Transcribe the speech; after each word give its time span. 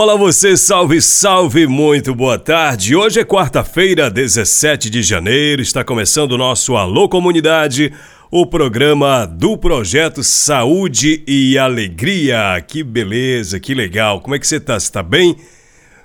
Olá 0.00 0.14
você, 0.14 0.56
salve, 0.56 1.02
salve, 1.02 1.66
muito 1.66 2.14
boa 2.14 2.38
tarde. 2.38 2.94
Hoje 2.94 3.18
é 3.18 3.24
quarta-feira, 3.24 4.08
17 4.08 4.88
de 4.88 5.02
janeiro, 5.02 5.60
está 5.60 5.82
começando 5.82 6.30
o 6.30 6.38
nosso 6.38 6.76
Alô 6.76 7.08
Comunidade, 7.08 7.92
o 8.30 8.46
programa 8.46 9.26
do 9.26 9.58
projeto 9.58 10.22
Saúde 10.22 11.24
e 11.26 11.58
Alegria. 11.58 12.64
Que 12.64 12.84
beleza, 12.84 13.58
que 13.58 13.74
legal. 13.74 14.20
Como 14.20 14.36
é 14.36 14.38
que 14.38 14.46
você 14.46 14.60
tá? 14.60 14.78
Você 14.78 14.92
tá 14.92 15.02
bem? 15.02 15.34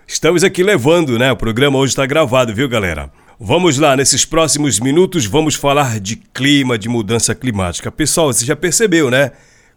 Estamos 0.08 0.44
aqui 0.44 0.64
levando, 0.64 1.20
né? 1.20 1.32
O 1.32 1.38
programa 1.38 1.78
hoje 1.78 1.92
está 1.92 2.08
gravado, 2.08 2.52
viu, 2.52 2.68
galera? 2.68 3.12
Vamos 3.40 3.78
lá, 3.78 3.96
nesses 3.96 4.26
próximos 4.26 4.80
minutos 4.80 5.28
vamos 5.28 5.54
falar 5.54 6.00
de 6.00 6.16
clima, 6.16 6.80
de 6.80 6.90
mudança 6.90 7.36
climática. 7.36 7.92
Pessoal, 7.92 8.34
você 8.34 8.44
já 8.44 8.56
percebeu, 8.56 9.12
né? 9.12 9.34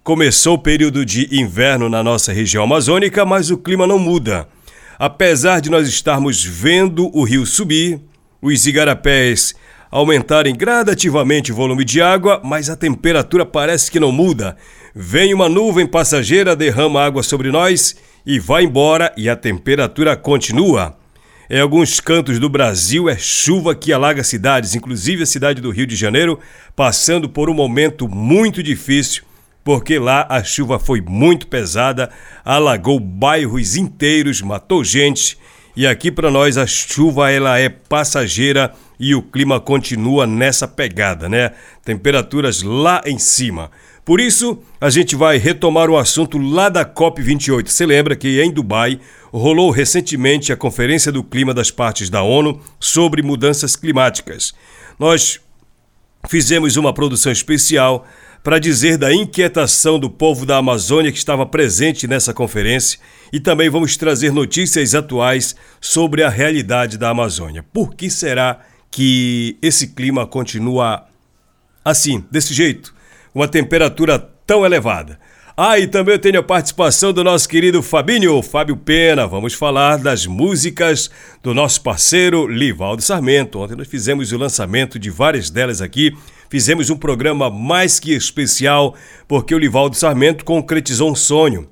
Começou 0.06 0.54
o 0.54 0.58
período 0.58 1.04
de 1.04 1.26
inverno 1.36 1.88
na 1.88 2.00
nossa 2.00 2.32
região 2.32 2.62
amazônica, 2.62 3.24
mas 3.24 3.50
o 3.50 3.58
clima 3.58 3.88
não 3.88 3.98
muda. 3.98 4.46
Apesar 4.96 5.60
de 5.60 5.68
nós 5.68 5.88
estarmos 5.88 6.44
vendo 6.44 7.10
o 7.12 7.24
rio 7.24 7.44
subir, 7.44 7.98
os 8.40 8.64
igarapés 8.68 9.56
aumentarem 9.90 10.54
gradativamente 10.54 11.50
o 11.50 11.56
volume 11.56 11.84
de 11.84 12.00
água, 12.00 12.40
mas 12.44 12.70
a 12.70 12.76
temperatura 12.76 13.44
parece 13.44 13.90
que 13.90 13.98
não 13.98 14.12
muda. 14.12 14.56
Vem 14.94 15.34
uma 15.34 15.48
nuvem 15.48 15.88
passageira, 15.88 16.54
derrama 16.54 17.02
água 17.02 17.24
sobre 17.24 17.50
nós 17.50 17.96
e 18.24 18.38
vai 18.38 18.62
embora 18.62 19.12
e 19.16 19.28
a 19.28 19.34
temperatura 19.34 20.16
continua. 20.16 20.96
Em 21.50 21.58
alguns 21.58 21.98
cantos 21.98 22.38
do 22.38 22.48
Brasil 22.48 23.08
é 23.08 23.18
chuva 23.18 23.74
que 23.74 23.92
alaga 23.92 24.22
cidades, 24.22 24.76
inclusive 24.76 25.24
a 25.24 25.26
cidade 25.26 25.60
do 25.60 25.70
Rio 25.72 25.84
de 25.84 25.96
Janeiro, 25.96 26.38
passando 26.76 27.28
por 27.28 27.50
um 27.50 27.54
momento 27.54 28.08
muito 28.08 28.62
difícil 28.62 29.25
porque 29.66 29.98
lá 29.98 30.24
a 30.30 30.44
chuva 30.44 30.78
foi 30.78 31.00
muito 31.00 31.48
pesada, 31.48 32.08
alagou 32.44 33.00
bairros 33.00 33.74
inteiros, 33.74 34.40
matou 34.40 34.84
gente. 34.84 35.36
E 35.74 35.84
aqui 35.88 36.08
para 36.08 36.30
nós 36.30 36.56
a 36.56 36.68
chuva 36.68 37.32
ela 37.32 37.58
é 37.58 37.68
passageira 37.68 38.72
e 38.96 39.12
o 39.12 39.20
clima 39.20 39.58
continua 39.58 40.24
nessa 40.24 40.68
pegada, 40.68 41.28
né? 41.28 41.50
Temperaturas 41.84 42.62
lá 42.62 43.02
em 43.04 43.18
cima. 43.18 43.68
Por 44.04 44.20
isso, 44.20 44.62
a 44.80 44.88
gente 44.88 45.16
vai 45.16 45.36
retomar 45.36 45.90
o 45.90 45.98
assunto 45.98 46.38
lá 46.38 46.68
da 46.68 46.84
COP28. 46.84 47.66
Você 47.66 47.84
lembra 47.84 48.14
que 48.14 48.40
em 48.40 48.52
Dubai 48.52 49.00
rolou 49.32 49.72
recentemente 49.72 50.52
a 50.52 50.56
Conferência 50.56 51.10
do 51.10 51.24
Clima 51.24 51.52
das 51.52 51.72
Partes 51.72 52.08
da 52.08 52.22
ONU 52.22 52.60
sobre 52.78 53.20
mudanças 53.20 53.74
climáticas. 53.74 54.54
Nós 54.96 55.40
fizemos 56.28 56.76
uma 56.76 56.94
produção 56.94 57.32
especial 57.32 58.06
para 58.46 58.60
dizer 58.60 58.96
da 58.96 59.12
inquietação 59.12 59.98
do 59.98 60.08
povo 60.08 60.46
da 60.46 60.58
Amazônia 60.58 61.10
que 61.10 61.18
estava 61.18 61.44
presente 61.44 62.06
nessa 62.06 62.32
conferência 62.32 62.96
e 63.32 63.40
também 63.40 63.68
vamos 63.68 63.96
trazer 63.96 64.30
notícias 64.30 64.94
atuais 64.94 65.56
sobre 65.80 66.22
a 66.22 66.28
realidade 66.28 66.96
da 66.96 67.08
Amazônia. 67.08 67.64
Por 67.72 67.96
que 67.96 68.08
será 68.08 68.60
que 68.88 69.58
esse 69.60 69.88
clima 69.88 70.28
continua 70.28 71.08
assim, 71.84 72.24
desse 72.30 72.54
jeito? 72.54 72.94
Uma 73.34 73.48
temperatura 73.48 74.16
tão 74.46 74.64
elevada. 74.64 75.18
Ah, 75.56 75.80
e 75.80 75.88
também 75.88 76.14
eu 76.14 76.18
tenho 76.20 76.38
a 76.38 76.42
participação 76.42 77.12
do 77.12 77.24
nosso 77.24 77.48
querido 77.48 77.82
Fabinho, 77.82 78.40
Fábio 78.42 78.76
Pena. 78.76 79.26
Vamos 79.26 79.54
falar 79.54 79.96
das 79.96 80.24
músicas 80.24 81.10
do 81.42 81.52
nosso 81.52 81.80
parceiro 81.80 82.46
Livaldo 82.46 83.02
Sarmento. 83.02 83.58
Ontem 83.58 83.74
nós 83.74 83.88
fizemos 83.88 84.30
o 84.30 84.38
lançamento 84.38 85.00
de 85.00 85.10
várias 85.10 85.50
delas 85.50 85.80
aqui 85.80 86.16
fizemos 86.48 86.90
um 86.90 86.96
programa 86.96 87.50
mais 87.50 87.98
que 87.98 88.12
especial 88.12 88.94
porque 89.26 89.54
o 89.54 89.58
Livaldo 89.58 89.96
Sarmento 89.96 90.44
concretizou 90.44 91.10
um 91.10 91.14
sonho. 91.14 91.68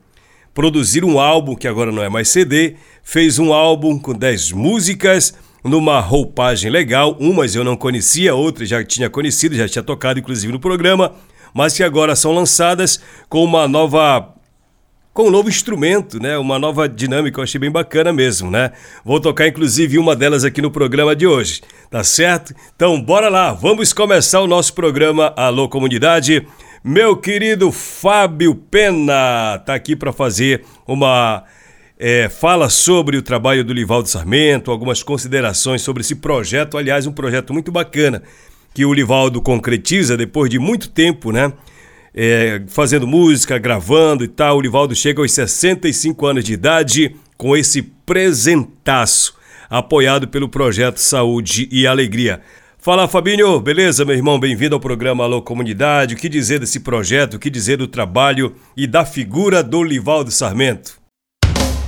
Produzir 0.53 1.05
um 1.05 1.19
álbum 1.19 1.55
que 1.55 1.67
agora 1.67 1.91
não 1.91 2.03
é 2.03 2.09
mais 2.09 2.29
CD, 2.29 2.77
fez 3.03 3.39
um 3.39 3.53
álbum 3.53 3.99
com 3.99 4.12
10 4.12 4.53
músicas 4.53 5.35
numa 5.65 5.99
roupagem 5.99 6.71
legal, 6.71 7.17
umas 7.19 7.55
eu 7.55 7.65
não 7.65 7.77
conhecia, 7.77 8.35
outras 8.35 8.69
já 8.69 8.85
tinha 8.85 9.09
conhecido, 9.09 9.57
já 9.57 9.67
tinha 9.67 9.83
tocado 9.83 10.21
inclusive 10.21 10.53
no 10.53 10.61
programa, 10.61 11.15
mas 11.55 11.75
que 11.75 11.83
agora 11.83 12.15
são 12.15 12.33
lançadas 12.33 13.01
com 13.29 13.43
uma 13.43 13.67
nova 13.67 14.34
com 15.14 15.28
um 15.28 15.30
novo 15.30 15.48
instrumento, 15.48 16.20
né? 16.20 16.36
Uma 16.36 16.58
nova 16.58 16.88
dinâmica, 16.88 17.38
eu 17.38 17.44
achei 17.44 17.58
bem 17.58 17.70
bacana 17.70 18.12
mesmo, 18.12 18.50
né? 18.50 18.72
Vou 19.04 19.20
tocar 19.20 19.47
inclusive 19.47 19.97
uma 19.97 20.16
delas 20.16 20.44
aqui 20.44 20.60
no 20.60 20.72
programa 20.72 21.14
de 21.14 21.25
hoje, 21.25 21.62
tá 21.88 22.02
certo? 22.02 22.52
Então 22.75 23.00
bora 23.00 23.28
lá, 23.28 23.52
vamos 23.52 23.92
começar 23.92 24.41
o 24.41 24.48
nosso 24.48 24.75
programa 24.75 25.32
Alô 25.36 25.69
Comunidade. 25.69 26.44
Meu 26.82 27.16
querido 27.16 27.70
Fábio 27.70 28.56
Pena 28.56 29.56
tá 29.64 29.75
aqui 29.75 29.94
para 29.94 30.12
fazer 30.12 30.64
uma 30.84 31.44
é, 31.96 32.28
fala 32.28 32.69
sobre 32.69 33.16
o 33.16 33.22
trabalho 33.22 33.64
do 33.64 33.72
Livaldo 33.72 34.08
Sarmento, 34.08 34.72
algumas 34.72 35.00
considerações 35.00 35.81
sobre 35.81 36.00
esse 36.00 36.16
projeto, 36.16 36.76
aliás, 36.76 37.06
um 37.06 37.12
projeto 37.12 37.54
muito 37.54 37.70
bacana 37.70 38.20
que 38.75 38.84
o 38.84 38.92
Livaldo 38.92 39.41
concretiza 39.41 40.16
depois 40.16 40.50
de 40.50 40.58
muito 40.58 40.88
tempo, 40.91 41.31
né? 41.31 41.52
É, 42.14 42.62
fazendo 42.69 43.06
música, 43.06 43.58
gravando 43.58 44.22
e 44.22 44.28
tal. 44.28 44.58
O 44.58 44.60
Livaldo 44.60 44.94
chega 44.94 45.20
aos 45.20 45.32
65 45.32 46.26
anos 46.26 46.44
de 46.44 46.52
idade 46.52 47.16
com 47.36 47.56
esse 47.56 47.82
presentaço, 47.82 49.34
apoiado 49.69 50.28
pelo 50.28 50.48
projeto 50.48 50.98
Saúde 50.98 51.69
e 51.72 51.86
Alegria. 51.86 52.41
Fala 52.78 53.08
Fabinho, 53.08 53.58
beleza 53.60 54.04
meu 54.04 54.14
irmão? 54.14 54.38
Bem-vindo 54.38 54.75
ao 54.75 54.80
programa 54.80 55.25
Alô 55.25 55.41
Comunidade. 55.41 56.14
O 56.14 56.19
que 56.19 56.28
dizer 56.28 56.60
desse 56.60 56.80
projeto, 56.80 57.34
o 57.34 57.38
que 57.38 57.48
dizer 57.48 57.78
do 57.78 57.88
trabalho 57.88 58.54
e 58.76 58.86
da 58.86 59.06
figura 59.06 59.62
do 59.62 59.82
Livaldo 59.82 60.31
Sarmento? 60.31 61.02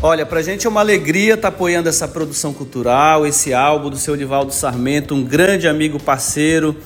Olha, 0.02 0.24
pra 0.24 0.42
gente 0.42 0.66
é 0.66 0.70
uma 0.70 0.80
alegria 0.80 1.34
estar 1.34 1.50
tá 1.50 1.54
apoiando 1.54 1.88
essa 1.88 2.08
produção 2.08 2.52
cultural, 2.52 3.26
esse 3.26 3.52
álbum 3.52 3.90
do 3.90 3.96
seu 3.96 4.14
Livaldo 4.14 4.52
Sarmento, 4.52 5.14
um 5.14 5.22
grande 5.22 5.68
amigo 5.68 6.00
parceiro 6.00 6.76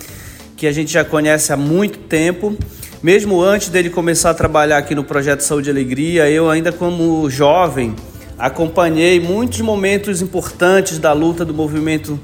que 0.56 0.66
a 0.66 0.72
gente 0.72 0.92
já 0.92 1.04
conhece 1.04 1.52
há 1.52 1.56
muito 1.56 1.98
tempo 2.00 2.56
mesmo 3.03 3.43
antes 3.43 3.71
dele 3.71 3.88
começar 3.88 4.31
a 4.31 4.34
trabalhar 4.34 4.77
aqui 4.77 4.94
no 4.94 5.03
Projeto 5.03 5.41
Saúde 5.41 5.71
e 5.71 5.72
Alegria, 5.72 6.28
eu 6.31 6.50
ainda 6.50 6.71
como 6.71 7.31
jovem 7.31 7.97
acompanhei 8.38 9.19
muitos 9.19 9.61
momentos 9.62 10.21
importantes 10.21 10.99
da 10.99 11.12
luta 11.12 11.44
do 11.44 11.55
movimento 11.55 12.20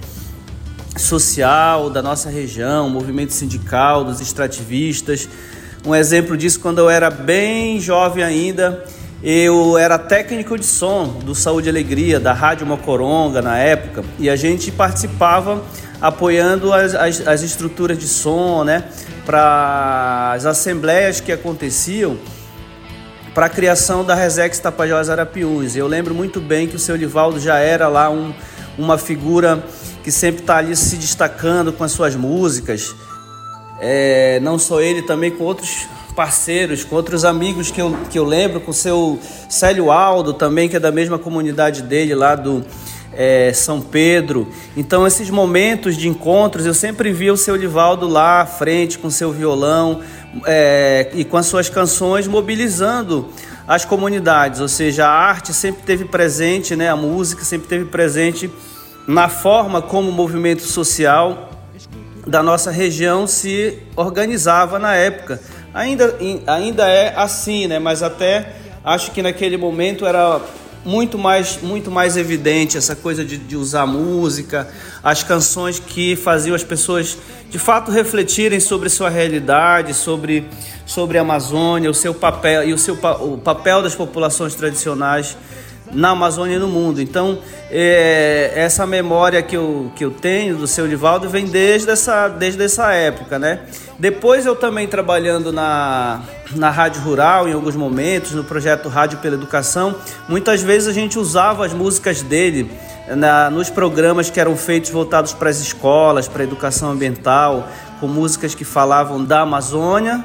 social 0.99 1.89
da 1.89 2.03
nossa 2.03 2.29
região, 2.29 2.91
movimento 2.91 3.33
sindical, 3.33 4.05
dos 4.05 4.21
extrativistas. 4.21 5.29
Um 5.87 5.95
exemplo 5.95 6.37
disso, 6.37 6.61
quando 6.61 6.79
eu 6.79 6.91
era 6.91 7.11
bem 7.11 7.81
jovem 7.81 8.23
ainda, 8.23 8.85
eu 9.23 9.79
era 9.79 9.99
técnico 9.99 10.59
de 10.59 10.67
som 10.67 11.21
do 11.25 11.35
Saúde 11.35 11.69
e 11.69 11.71
Alegria, 11.71 12.21
da 12.21 12.35
Rádio 12.35 12.67
Mocoronga 12.67 13.41
na 13.41 13.57
época, 13.57 14.05
e 14.19 14.29
a 14.29 14.37
gente 14.37 14.71
participava 14.71 15.63
apoiando 16.01 16.73
as, 16.73 16.95
as, 16.95 17.27
as 17.27 17.43
estruturas 17.43 17.99
de 17.99 18.07
som, 18.07 18.63
né? 18.63 18.85
Para 19.27 20.33
as 20.35 20.47
assembleias 20.47 21.21
que 21.21 21.33
aconteciam 21.33 22.17
para 23.35 23.47
a 23.47 23.49
criação 23.51 24.03
da 24.05 24.15
Resex 24.15 24.59
Tapajós 24.61 25.11
Arapiuns. 25.11 25.77
Eu 25.77 25.87
lembro 25.87 26.15
muito 26.15 26.41
bem 26.41 26.67
que 26.67 26.77
o 26.77 26.79
seu 26.79 26.97
Livaldo 26.97 27.39
já 27.39 27.59
era 27.59 27.89
lá 27.89 28.09
um, 28.09 28.33
uma 28.79 28.97
figura 28.97 29.63
que 30.03 30.11
sempre 30.11 30.41
está 30.41 30.59
ali 30.59 30.75
se 30.75 30.97
destacando 30.97 31.73
com 31.73 31.85
as 31.85 31.93
suas 31.93 32.15
músicas. 32.15 32.95
É, 33.79 34.41
não 34.41 34.59
só 34.59 34.81
ele, 34.81 35.03
também 35.03 35.31
com 35.31 35.45
outros 35.45 35.87
parceiros, 36.15 36.83
com 36.83 36.97
outros 36.97 37.25
amigos 37.27 37.71
que 37.71 37.83
eu, 37.83 37.95
que 38.09 38.19
eu 38.19 38.25
lembro, 38.25 38.61
com 38.61 38.71
o 38.71 38.75
seu 38.75 39.21
Célio 39.51 39.91
Aldo 39.91 40.33
também, 40.33 40.69
que 40.69 40.77
é 40.77 40.81
da 40.81 40.91
mesma 40.91 41.19
comunidade 41.19 41.83
dele 41.83 42.15
lá 42.15 42.35
do, 42.35 42.65
é, 43.17 43.53
São 43.53 43.81
Pedro. 43.81 44.49
Então, 44.77 45.07
esses 45.07 45.31
momentos 45.31 45.97
de 45.97 46.09
encontros, 46.09 46.67
eu 46.67 46.75
sempre 46.75 47.13
via 47.13 47.33
o 47.33 47.37
seu 47.37 47.57
Livaldo 47.57 48.07
lá 48.07 48.43
à 48.43 48.47
frente 48.47 48.99
com 48.99 49.11
seu 49.11 49.33
violão 49.33 50.03
é, 50.45 51.11
e 51.15 51.25
com 51.25 51.37
as 51.37 51.47
suas 51.47 51.69
canções, 51.69 52.27
mobilizando 52.27 53.29
as 53.67 53.85
comunidades, 53.85 54.61
ou 54.61 54.69
seja, 54.69 55.07
a 55.07 55.11
arte 55.11 55.53
sempre 55.53 55.83
teve 55.83 56.05
presente, 56.05 56.77
né, 56.77 56.89
a 56.89 56.95
música 56.95 57.45
sempre 57.45 57.67
teve 57.67 57.87
presente 57.87 58.49
na 59.09 59.29
forma 59.29 59.83
como 59.83 60.09
o 60.09 60.13
movimento 60.13 60.63
social 60.63 61.51
da 62.25 62.43
nossa 62.43 62.71
região 62.71 63.27
se 63.27 63.79
organizava 63.97 64.79
na 64.79 64.95
época. 64.95 65.41
Ainda, 65.75 66.17
ainda 66.47 66.89
é 66.89 67.13
assim, 67.17 67.67
né, 67.67 67.79
mas 67.79 68.03
até 68.03 68.53
acho 68.85 69.11
que 69.11 69.21
naquele 69.21 69.57
momento 69.57 70.07
era 70.07 70.41
muito 70.87 71.19
mais, 71.19 71.59
muito 71.61 71.91
mais 71.91 72.17
evidente 72.17 72.79
essa 72.79 72.95
coisa 72.95 73.25
de, 73.25 73.37
de 73.37 73.57
usar 73.57 73.87
música, 73.87 74.69
as 75.03 75.25
canções 75.25 75.81
que 75.81 76.15
faziam 76.15 76.55
as 76.55 76.63
pessoas 76.63 77.19
de 77.51 77.59
fato 77.59 77.91
refletirem 77.91 78.61
sobre 78.61 78.89
sua 78.89 79.11
realidade, 79.11 79.93
sobre, 79.93 80.47
sobre 80.87 81.19
a 81.19 81.23
Amazônia, 81.23 81.91
o 81.91 81.95
seu 81.95 82.15
papel 82.15 82.69
e 82.69 82.73
o, 82.73 82.79
seu, 82.79 82.95
o 82.95 83.37
papel 83.37 83.83
das 83.83 83.97
populações 83.97 84.55
tradicionais 84.55 85.37
na 85.93 86.11
Amazônia 86.11 86.57
e 86.57 86.59
no 86.59 86.69
mundo. 86.69 87.01
Então, 87.01 87.39
é, 87.71 88.53
essa 88.55 88.87
memória 88.87 89.43
que 89.43 89.57
eu, 89.57 89.91
que 89.95 90.05
eu 90.05 90.11
tenho 90.11 90.57
do 90.57 90.67
seu 90.67 90.87
Divaldo 90.87 91.29
vem 91.29 91.47
desde 91.47 91.91
essa, 91.91 92.29
desde 92.29 92.63
essa 92.63 92.93
época, 92.93 93.39
né? 93.39 93.61
Depois 93.99 94.45
eu 94.45 94.55
também 94.55 94.87
trabalhando 94.87 95.53
na, 95.53 96.21
na 96.55 96.71
Rádio 96.71 97.01
Rural 97.03 97.49
em 97.49 97.53
alguns 97.53 97.75
momentos, 97.75 98.33
no 98.33 98.45
projeto 98.45 98.89
Rádio 98.89 99.19
pela 99.19 99.35
Educação, 99.35 99.95
muitas 100.29 100.63
vezes 100.63 100.89
a 100.89 100.93
gente 100.93 101.19
usava 101.19 101.65
as 101.65 101.73
músicas 101.73 102.23
dele 102.23 102.71
na, 103.09 103.51
nos 103.51 103.71
programas 103.71 104.29
que 104.29 104.39
eram 104.39 104.57
feitos 104.57 104.91
voltados 104.91 105.33
para 105.33 105.49
as 105.49 105.61
escolas, 105.61 106.29
para 106.29 106.43
a 106.43 106.45
educação 106.45 106.91
ambiental, 106.91 107.69
com 108.01 108.07
músicas 108.07 108.55
que 108.55 108.65
falavam 108.65 109.25
da 109.25 109.41
Amazônia 109.41 110.25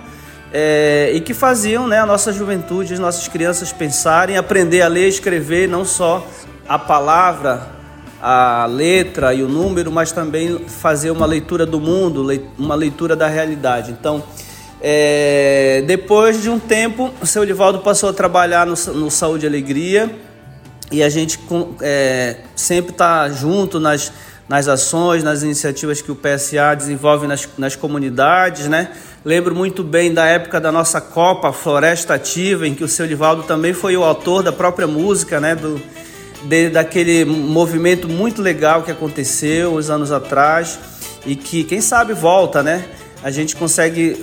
é, 0.53 1.11
e 1.13 1.21
que 1.21 1.33
faziam 1.33 1.87
né, 1.87 1.99
a 1.99 2.05
nossa 2.05 2.33
juventude, 2.33 2.93
as 2.93 2.99
nossas 2.99 3.27
crianças 3.27 3.71
pensarem, 3.71 4.37
aprender 4.37 4.81
a 4.81 4.87
ler 4.87 5.05
e 5.05 5.09
escrever 5.09 5.67
não 5.67 5.85
só 5.85 6.27
a 6.67 6.77
palavra, 6.77 7.67
a 8.21 8.65
letra 8.65 9.33
e 9.33 9.43
o 9.43 9.47
número, 9.47 9.91
mas 9.91 10.11
também 10.11 10.59
fazer 10.67 11.09
uma 11.11 11.25
leitura 11.25 11.65
do 11.65 11.79
mundo, 11.79 12.27
uma 12.57 12.75
leitura 12.75 13.15
da 13.15 13.27
realidade. 13.27 13.91
Então, 13.91 14.23
é, 14.81 15.83
depois 15.87 16.41
de 16.41 16.49
um 16.49 16.59
tempo, 16.59 17.11
o 17.21 17.25
seu 17.25 17.43
Livaldo 17.43 17.79
passou 17.79 18.09
a 18.09 18.13
trabalhar 18.13 18.65
no, 18.65 18.73
no 18.93 19.09
Saúde 19.09 19.45
e 19.45 19.47
Alegria 19.47 20.09
e 20.91 21.01
a 21.01 21.09
gente 21.09 21.39
é, 21.81 22.37
sempre 22.55 22.91
está 22.91 23.29
junto 23.29 23.79
nas, 23.79 24.11
nas 24.49 24.67
ações, 24.67 25.23
nas 25.23 25.41
iniciativas 25.41 26.01
que 26.01 26.11
o 26.11 26.15
PSA 26.15 26.75
desenvolve 26.75 27.27
nas, 27.27 27.47
nas 27.57 27.75
comunidades, 27.75 28.67
né? 28.67 28.89
Lembro 29.23 29.55
muito 29.55 29.83
bem 29.83 30.11
da 30.13 30.25
época 30.25 30.59
da 30.59 30.71
nossa 30.71 30.99
Copa 30.99 31.53
Floresta 31.53 32.15
Ativa, 32.15 32.67
em 32.67 32.73
que 32.73 32.83
o 32.83 32.87
seu 32.87 33.05
Livaldo 33.05 33.43
também 33.43 33.71
foi 33.71 33.95
o 33.95 34.03
autor 34.03 34.41
da 34.41 34.51
própria 34.51 34.87
música, 34.87 35.39
né? 35.39 35.55
Do, 35.55 35.79
de, 36.43 36.69
daquele 36.69 37.23
movimento 37.23 38.09
muito 38.09 38.41
legal 38.41 38.81
que 38.81 38.89
aconteceu 38.89 39.75
uns 39.75 39.91
anos 39.91 40.11
atrás 40.11 40.79
e 41.25 41.35
que, 41.35 41.63
quem 41.63 41.81
sabe, 41.81 42.13
volta, 42.13 42.63
né? 42.63 42.83
a 43.23 43.29
gente 43.29 43.55
consegue 43.55 44.17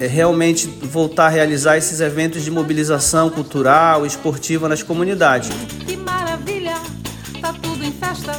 é, 0.00 0.06
realmente 0.06 0.66
voltar 0.66 1.26
a 1.26 1.28
realizar 1.28 1.76
esses 1.76 2.00
eventos 2.00 2.42
de 2.42 2.50
mobilização 2.50 3.30
cultural, 3.30 4.04
esportiva 4.04 4.68
nas 4.68 4.82
comunidades. 4.82 5.50
Que 5.86 5.96
maravilha, 5.96 6.74
tá 7.40 7.54
tudo 7.62 7.84
em 7.84 7.92
festa. 7.92 8.32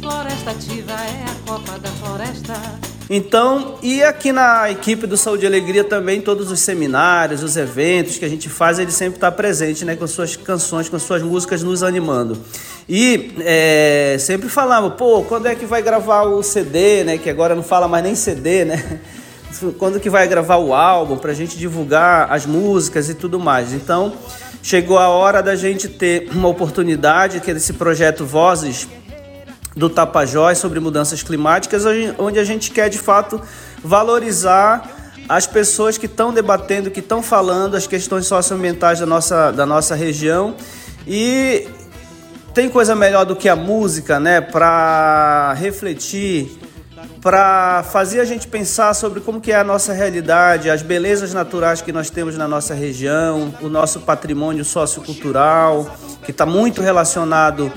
Floresta 0.00 0.50
Ativa 0.50 0.92
é 0.92 1.24
a 1.24 1.50
Copa 1.50 1.78
da 1.78 1.90
Floresta. 1.90 2.83
Então, 3.08 3.74
e 3.82 4.02
aqui 4.02 4.32
na 4.32 4.70
equipe 4.70 5.06
do 5.06 5.16
Saúde 5.16 5.44
e 5.44 5.46
Alegria 5.46 5.84
também, 5.84 6.22
todos 6.22 6.50
os 6.50 6.60
seminários, 6.60 7.42
os 7.42 7.56
eventos 7.56 8.16
que 8.16 8.24
a 8.24 8.28
gente 8.28 8.48
faz, 8.48 8.78
ele 8.78 8.90
sempre 8.90 9.16
está 9.16 9.30
presente, 9.30 9.84
né, 9.84 9.94
com 9.94 10.06
suas 10.06 10.36
canções, 10.36 10.88
com 10.88 10.98
suas 10.98 11.22
músicas 11.22 11.62
nos 11.62 11.82
animando. 11.82 12.38
E 12.88 13.32
é, 13.40 14.16
sempre 14.18 14.48
falamos, 14.48 14.94
pô, 14.94 15.22
quando 15.22 15.46
é 15.46 15.54
que 15.54 15.66
vai 15.66 15.82
gravar 15.82 16.22
o 16.22 16.42
CD, 16.42 17.04
né, 17.04 17.18
que 17.18 17.28
agora 17.28 17.54
não 17.54 17.62
fala 17.62 17.86
mais 17.86 18.02
nem 18.02 18.14
CD, 18.14 18.64
né? 18.64 19.00
quando 19.78 20.00
que 20.00 20.10
vai 20.10 20.26
gravar 20.26 20.56
o 20.56 20.74
álbum 20.74 21.16
para 21.16 21.30
a 21.30 21.34
gente 21.34 21.56
divulgar 21.56 22.32
as 22.32 22.44
músicas 22.44 23.08
e 23.08 23.14
tudo 23.14 23.38
mais. 23.38 23.72
Então 23.72 24.12
chegou 24.62 24.98
a 24.98 25.08
hora 25.08 25.42
da 25.42 25.54
gente 25.54 25.88
ter 25.88 26.28
uma 26.32 26.48
oportunidade 26.48 27.40
que 27.40 27.50
é 27.50 27.54
esse 27.54 27.74
projeto 27.74 28.24
Vozes 28.24 28.88
do 29.76 29.88
Tapajós 29.90 30.58
sobre 30.58 30.78
mudanças 30.80 31.22
climáticas, 31.22 31.84
onde 32.18 32.38
a 32.38 32.44
gente 32.44 32.70
quer 32.70 32.88
de 32.88 32.98
fato 32.98 33.40
valorizar 33.82 34.88
as 35.28 35.46
pessoas 35.46 35.98
que 35.98 36.06
estão 36.06 36.32
debatendo, 36.32 36.90
que 36.90 37.00
estão 37.00 37.22
falando 37.22 37.76
as 37.76 37.86
questões 37.86 38.26
socioambientais 38.26 39.00
da 39.00 39.06
nossa, 39.06 39.50
da 39.50 39.66
nossa 39.66 39.94
região. 39.94 40.54
E 41.06 41.66
tem 42.52 42.68
coisa 42.68 42.94
melhor 42.94 43.24
do 43.24 43.34
que 43.34 43.48
a 43.48 43.56
música, 43.56 44.20
né, 44.20 44.40
para 44.40 45.54
refletir 45.54 46.58
para 47.20 47.82
fazer 47.84 48.20
a 48.20 48.24
gente 48.24 48.46
pensar 48.46 48.92
sobre 48.92 49.18
como 49.18 49.40
que 49.40 49.50
é 49.50 49.56
a 49.56 49.64
nossa 49.64 49.94
realidade, 49.94 50.68
as 50.68 50.82
belezas 50.82 51.32
naturais 51.32 51.80
que 51.80 51.90
nós 51.90 52.10
temos 52.10 52.36
na 52.36 52.46
nossa 52.46 52.74
região, 52.74 53.54
o 53.62 53.68
nosso 53.70 54.00
patrimônio 54.00 54.62
sociocultural, 54.62 55.96
que 56.22 56.30
está 56.30 56.44
muito 56.44 56.82
relacionado 56.82 57.72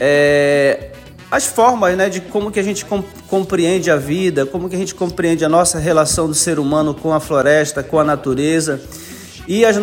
é, 0.00 0.92
às 1.30 1.46
formas 1.46 1.96
né, 1.96 2.08
de 2.08 2.20
como 2.20 2.50
que 2.50 2.60
a 2.60 2.62
gente 2.62 2.86
compreende 3.28 3.90
a 3.90 3.96
vida, 3.96 4.46
como 4.46 4.68
que 4.68 4.76
a 4.76 4.78
gente 4.78 4.94
compreende 4.94 5.44
a 5.44 5.48
nossa 5.48 5.78
relação 5.78 6.28
do 6.28 6.34
ser 6.34 6.58
humano 6.58 6.94
com 6.94 7.12
a 7.12 7.20
floresta, 7.20 7.82
com 7.82 7.98
a 7.98 8.04
natureza. 8.04 8.80
E 9.48 9.64
as 9.64 9.76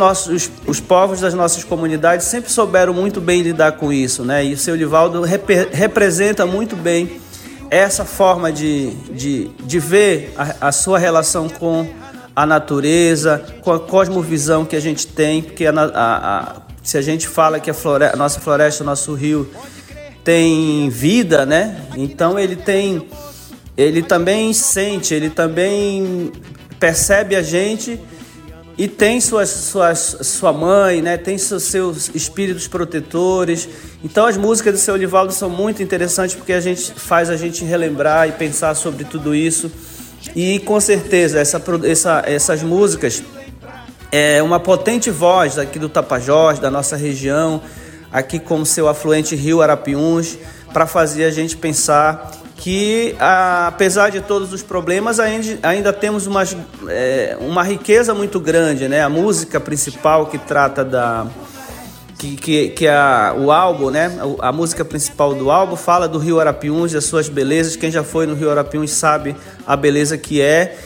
os 0.68 0.80
povos 0.80 1.22
das 1.22 1.34
nossas 1.34 1.63
comunidades 1.63 2.25
sempre 2.25 2.51
souberam 2.51 2.94
muito 2.94 3.22
bem 3.22 3.42
lidar 3.42 3.74
com 3.74 3.94
isso, 3.94 4.24
né? 4.25 4.44
E 4.44 4.54
o 4.54 4.57
seu 4.57 4.75
Livaldo 4.75 5.22
rep 5.22 5.69
representa 5.72 6.45
muito 6.45 6.75
bem 6.75 7.22
essa 7.69 8.04
forma 8.04 8.51
de, 8.51 8.92
de, 9.12 9.48
de 9.48 9.80
ver 9.80 10.34
a, 10.38 10.68
a 10.68 10.72
sua 10.72 11.00
relação 11.00 11.48
com 11.48 11.88
a 12.36 12.45
natureza, 12.45 13.44
com 13.62 13.72
a 13.72 13.80
cosmovisão 13.80 14.66
que 14.66 14.75
a 14.75 14.80
gente 14.80 15.07
tem, 15.07 15.42
porque 15.42 15.66
a, 15.66 15.72
a, 15.72 16.40
a, 16.40 16.56
se 16.84 16.98
a 16.98 17.01
gente 17.01 17.28
fala 17.28 17.60
que 17.60 17.69
a, 17.69 17.74
floresta, 17.74 18.16
a 18.16 18.18
nossa 18.18 18.40
floresta, 18.40 18.84
o 18.84 18.86
nosso 18.86 19.13
rio 19.13 19.50
tem 20.23 20.89
vida, 20.89 21.45
né? 21.45 21.85
Então 21.95 22.39
ele 22.39 22.55
tem, 22.55 23.07
ele 23.75 24.01
também 24.01 24.53
sente, 24.53 25.13
ele 25.13 25.30
também 25.30 26.31
percebe 26.80 27.35
a 27.35 27.42
gente 27.42 27.99
e 28.77 28.87
tem 28.87 29.21
suas, 29.21 29.49
suas, 29.49 30.18
sua 30.21 30.51
mãe, 30.51 31.01
né? 31.01 31.15
tem 31.15 31.37
seus, 31.37 31.63
seus 31.63 32.09
espíritos 32.15 32.68
protetores. 32.68 33.69
Então 34.03 34.25
as 34.25 34.35
músicas 34.35 34.73
do 34.73 34.80
seu 34.80 34.95
Olivaldo 34.95 35.31
são 35.31 35.49
muito 35.49 35.83
interessantes 35.83 36.35
porque 36.35 36.53
a 36.53 36.59
gente 36.59 36.92
faz 36.94 37.30
a 37.30 37.37
gente 37.37 37.63
relembrar 37.63 38.27
e 38.27 38.31
pensar 38.31 38.73
sobre 38.73 39.03
tudo 39.03 39.35
isso. 39.35 39.71
E 40.35 40.59
com 40.59 40.80
certeza 40.80 41.39
essa, 41.39 41.61
essa, 41.83 42.23
essas 42.25 42.63
músicas 42.63 43.21
é 44.11 44.42
uma 44.42 44.59
potente 44.59 45.11
voz 45.11 45.57
aqui 45.57 45.77
do 45.77 45.89
Tapajós, 45.89 46.59
da 46.59 46.71
nossa 46.71 46.95
região, 46.95 47.61
aqui 48.13 48.39
como 48.39 48.65
seu 48.65 48.87
afluente 48.87 49.35
Rio 49.35 49.61
Arapiuns, 49.61 50.37
para 50.71 50.85
fazer 50.85 51.25
a 51.25 51.31
gente 51.31 51.57
pensar 51.57 52.31
que 52.55 53.15
apesar 53.19 54.09
de 54.09 54.21
todos 54.21 54.53
os 54.53 54.61
problemas 54.61 55.19
ainda, 55.19 55.67
ainda 55.67 55.91
temos 55.91 56.27
uma, 56.27 56.43
é, 56.87 57.35
uma 57.41 57.63
riqueza 57.63 58.13
muito 58.13 58.39
grande, 58.39 58.87
né? 58.87 59.01
A 59.01 59.09
música 59.09 59.59
principal 59.59 60.27
que 60.27 60.37
trata 60.37 60.85
da 60.85 61.27
que, 62.17 62.37
que, 62.37 62.69
que 62.69 62.87
a, 62.87 63.35
o 63.37 63.51
álbum, 63.51 63.89
né? 63.89 64.17
A, 64.39 64.47
a 64.47 64.51
música 64.53 64.85
principal 64.85 65.35
do 65.35 65.51
álbum 65.51 65.75
fala 65.75 66.07
do 66.07 66.17
Rio 66.17 66.39
Arapiuns 66.39 66.93
e 66.93 66.97
as 66.97 67.03
suas 67.03 67.27
belezas. 67.27 67.75
Quem 67.75 67.91
já 67.91 68.03
foi 68.03 68.25
no 68.25 68.33
Rio 68.33 68.49
Arapiuns 68.49 68.91
sabe 68.91 69.35
a 69.67 69.75
beleza 69.75 70.17
que 70.17 70.41
é. 70.41 70.77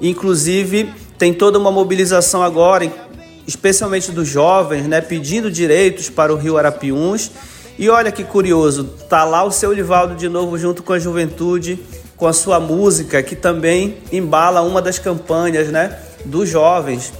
Inclusive 0.00 0.92
tem 1.16 1.32
toda 1.32 1.56
uma 1.56 1.70
mobilização 1.70 2.42
agora, 2.42 2.90
especialmente 3.46 4.10
dos 4.10 4.28
jovens, 4.28 4.86
né? 4.86 5.00
Pedindo 5.00 5.50
direitos 5.50 6.08
para 6.08 6.32
o 6.32 6.36
Rio 6.36 6.58
Arapiuns 6.58 7.30
e 7.78 7.88
olha 7.88 8.12
que 8.12 8.22
curioso, 8.22 8.84
tá 9.08 9.24
lá 9.24 9.42
o 9.42 9.50
seu 9.50 9.72
Livaldo 9.72 10.14
de 10.14 10.28
novo 10.28 10.58
junto 10.58 10.82
com 10.82 10.92
a 10.92 10.98
juventude, 10.98 11.80
com 12.16 12.26
a 12.26 12.32
sua 12.32 12.60
música, 12.60 13.22
que 13.22 13.34
também 13.34 13.96
embala 14.12 14.60
uma 14.60 14.80
das 14.80 14.98
campanhas 14.98 15.68
né, 15.68 15.98
dos 16.24 16.48
jovens 16.48 17.12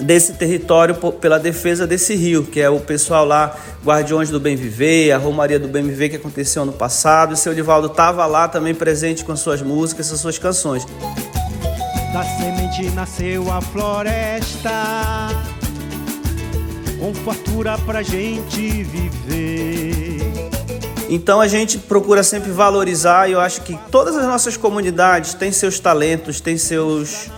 desse 0.00 0.34
território 0.34 0.94
pela 1.12 1.38
defesa 1.38 1.86
desse 1.86 2.14
rio, 2.14 2.42
que 2.44 2.60
é 2.60 2.68
o 2.68 2.80
pessoal 2.80 3.24
lá, 3.24 3.56
Guardiões 3.84 4.30
do 4.30 4.40
Bem 4.40 4.56
Viver, 4.56 5.12
a 5.12 5.18
Romaria 5.18 5.58
do 5.58 5.68
Bem 5.68 5.82
Viver 5.82 6.08
que 6.08 6.16
aconteceu 6.16 6.64
no 6.64 6.72
passado. 6.72 7.32
O 7.32 7.36
seu 7.36 7.52
Livaldo 7.52 7.86
estava 7.86 8.26
lá 8.26 8.48
também 8.48 8.74
presente 8.74 9.24
com 9.24 9.36
suas 9.36 9.62
músicas, 9.62 10.12
as 10.12 10.20
suas 10.20 10.38
canções. 10.38 10.86
Da 12.12 12.24
semente 12.24 12.90
nasceu 12.90 13.50
a 13.52 13.60
floresta 13.60 14.70
com 16.98 17.14
fartura 17.14 17.78
pra 17.78 18.02
gente 18.02 18.82
viver. 18.82 20.50
Então 21.08 21.40
a 21.40 21.48
gente 21.48 21.78
procura 21.78 22.22
sempre 22.22 22.50
valorizar 22.50 23.28
e 23.28 23.32
eu 23.32 23.40
acho 23.40 23.62
que 23.62 23.78
todas 23.90 24.16
as 24.16 24.26
nossas 24.26 24.56
comunidades 24.56 25.34
têm 25.34 25.52
seus 25.52 25.78
talentos, 25.78 26.40
têm 26.40 26.58
seus 26.58 27.30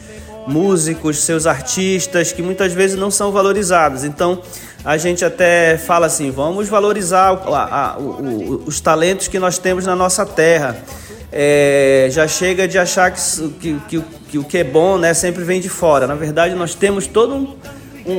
músicos, 0.47 1.19
seus 1.19 1.47
artistas, 1.47 2.33
que 2.33 2.43
muitas 2.43 2.73
vezes 2.73 2.99
não 2.99 3.11
são 3.11 3.31
valorizados. 3.31 4.05
Então, 4.05 4.43
a 4.85 4.97
gente 4.97 5.25
até 5.25 5.79
fala 5.79 6.07
assim: 6.07 6.31
vamos 6.31 6.69
valorizar 6.69 7.31
a, 7.47 7.93
a, 7.93 7.99
o, 7.99 8.64
os 8.67 8.81
talentos 8.81 9.29
que 9.29 9.38
nós 9.38 9.59
temos 9.59 9.87
na 9.87 9.95
nossa 9.95 10.26
terra. 10.26 10.83
É, 11.35 12.09
já 12.11 12.29
chega 12.29 12.69
de 12.69 12.79
achar 12.79 13.11
que, 13.11 13.21
que, 13.59 13.81
que, 13.88 14.05
que, 14.32 14.38
o 14.38 14.44
que 14.44 14.56
é 14.56 14.64
bom 14.64 14.96
né, 14.96 15.12
sempre 15.12 15.44
vem 15.44 15.60
de 15.60 15.68
fora. 15.68 16.06
Na 16.06 16.14
verdade, 16.14 16.54
nós 16.54 16.74
temos 16.74 17.06
todo 17.06 17.34
um, 17.34 17.54
um, 18.06 18.16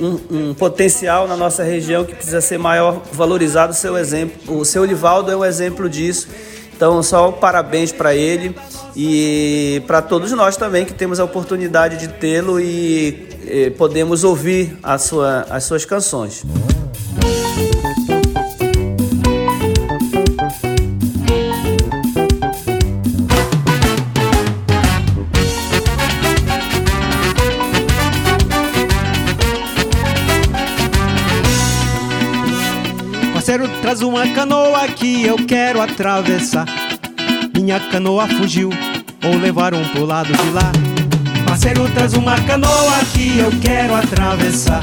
um, 0.00 0.48
um, 0.48 0.54
potencial 0.54 1.28
na 1.28 1.36
nossa 1.36 1.62
região 1.62 2.04
que 2.04 2.16
precisa 2.16 2.40
ser 2.40 2.58
maior 2.58 3.00
valorizado. 3.12 3.70
O 3.70 3.74
seu 3.74 3.96
exemplo, 3.96 4.58
o 4.58 4.64
seu 4.64 4.84
Livaldo 4.84 5.30
é 5.30 5.36
um 5.36 5.44
exemplo 5.44 5.88
disso. 5.88 6.26
Então, 6.74 7.00
só 7.00 7.30
parabéns 7.30 7.92
para 7.92 8.12
ele 8.12 8.56
e 8.96 9.80
para 9.86 10.02
todos 10.02 10.32
nós 10.32 10.56
também 10.56 10.84
que 10.84 10.92
temos 10.92 11.20
a 11.20 11.24
oportunidade 11.24 11.96
de 11.96 12.08
tê-lo 12.08 12.58
e, 12.58 13.28
e 13.46 13.70
podemos 13.70 14.24
ouvir 14.24 14.76
sua, 14.98 15.46
as 15.48 15.62
suas 15.62 15.84
canções. 15.84 16.42
Traz 33.92 34.00
uma 34.00 34.26
canoa 34.28 34.88
que 34.88 35.26
eu 35.26 35.36
quero 35.36 35.78
atravessar. 35.78 36.64
Minha 37.54 37.78
canoa 37.78 38.26
fugiu, 38.26 38.70
ou 39.22 39.36
levaram 39.36 39.84
pro 39.90 40.06
lado 40.06 40.32
de 40.32 40.50
lá. 40.50 40.72
Parceiro, 41.46 41.86
traz 41.90 42.14
uma 42.14 42.40
canoa 42.40 43.04
que 43.12 43.38
eu 43.38 43.50
quero 43.60 43.94
atravessar. 43.94 44.82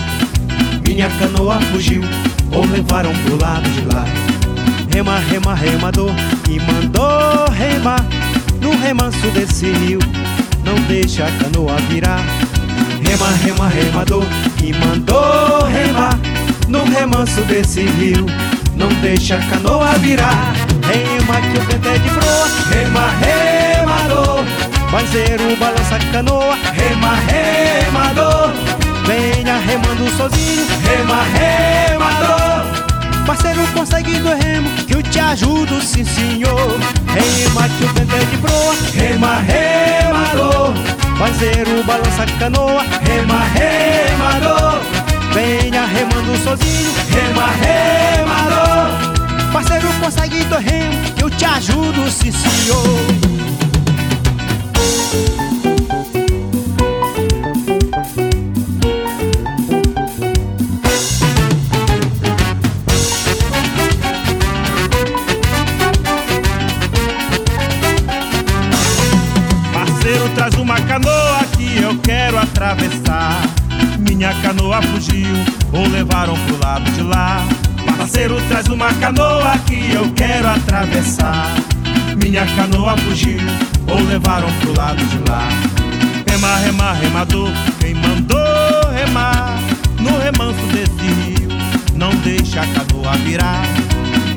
Minha 0.87 1.09
canoa 1.17 1.59
fugiu, 1.71 2.03
ou 2.51 2.63
levaram 2.67 3.11
pro 3.23 3.41
lado 3.41 3.67
de 3.71 3.81
lá. 3.91 4.05
Rema, 4.93 5.17
rema, 5.17 5.55
remador, 5.55 6.11
e 6.47 6.59
mandou 6.59 7.49
remar 7.49 8.05
no 8.61 8.77
remanso 8.77 9.25
desse 9.31 9.71
rio. 9.71 9.99
Não 10.63 10.75
deixa 10.87 11.25
a 11.25 11.31
canoa 11.31 11.75
virar. 11.89 12.23
Rema, 13.03 13.29
rema, 13.43 13.67
remador, 13.69 14.25
e 14.63 14.71
mandou 14.73 15.63
remar 15.63 16.19
no 16.67 16.83
remanso 16.83 17.41
desse 17.45 17.81
rio. 17.81 18.27
Não 18.79 18.87
deixa 19.01 19.35
a 19.35 19.39
canoa 19.39 19.91
virar. 19.99 20.53
Rema 20.87 21.41
que 21.41 21.57
o 21.59 21.61
vento 21.63 21.87
é 21.89 21.97
de 21.97 22.09
proa, 22.09 22.47
rema, 22.71 23.09
remador. 23.19 24.45
Banzeiro 24.89 25.55
balança 25.57 25.97
a 25.97 26.11
canoa, 26.11 26.55
rema, 26.73 27.15
remador. 27.27 28.53
Venha 29.05 29.57
remando 29.57 30.09
sozinho, 30.15 30.65
rema, 30.81 31.23
remador. 31.37 33.25
Parceiro, 33.25 33.67
consegue 33.73 34.17
do 34.19 34.29
remo, 34.29 34.69
que 34.87 34.95
eu 34.95 35.03
te 35.03 35.19
ajudo, 35.19 35.81
sim 35.81 36.05
senhor. 36.05 36.79
Rema 37.07 37.67
que 37.67 37.83
o 37.83 37.87
vento 37.89 38.15
é 38.15 38.25
de 38.31 38.37
proa, 38.37 38.75
rema, 38.93 39.39
remador. 39.41 40.73
Banzeiro 41.19 41.83
balança 41.83 42.23
a 42.23 42.39
canoa, 42.39 42.81
rema, 43.01 43.43
remador. 43.53 44.98
Venha 45.39 45.85
remando 45.85 46.35
sozinho, 46.43 46.91
rema, 47.11 47.47
remador. 47.61 49.53
Parceiro, 49.53 49.87
consegue 50.01 50.43
do 50.43 50.57
remo, 50.57 50.93
eu 51.21 51.29
te 51.29 51.45
ajudo, 51.45 52.11
sim 52.11 52.29
senhor. 52.29 53.48
Minha 74.19 74.35
canoa 74.41 74.81
fugiu, 74.81 75.33
ou 75.71 75.87
levaram 75.87 76.37
pro 76.39 76.59
lado 76.61 76.91
de 76.91 77.01
lá. 77.03 77.41
Parceiro, 77.97 78.35
traz 78.49 78.67
uma 78.67 78.93
canoa 78.95 79.57
que 79.59 79.93
eu 79.93 80.11
quero 80.11 80.49
atravessar. 80.49 81.55
Minha 82.21 82.45
canoa 82.47 82.97
fugiu, 82.97 83.39
ou 83.87 84.03
levaram 84.03 84.51
pro 84.59 84.75
lado 84.75 85.01
de 85.05 85.19
lá. 85.31 85.47
Rema, 86.29 86.57
rema, 86.57 86.93
remador, 86.95 87.49
quem 87.79 87.93
mandou 87.93 88.91
remar 88.93 89.57
no 90.01 90.19
remanso 90.19 90.65
desse 90.73 91.13
rio, 91.21 91.47
não 91.95 92.13
deixa 92.17 92.59
a 92.59 92.67
canoa 92.67 93.15
virar. 93.23 93.63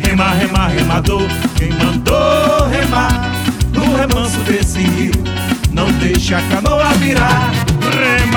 Rema, 0.06 0.30
rema, 0.30 0.68
remador, 0.68 1.26
quem 1.56 1.72
mandou 1.72 2.68
remar 2.68 3.32
no 3.72 3.96
remanso 3.96 4.38
desse 4.42 4.78
rio, 4.78 5.24
não 5.72 5.90
deixa 5.94 6.38
a 6.38 6.42
canoa 6.42 6.88
virar. 7.00 7.50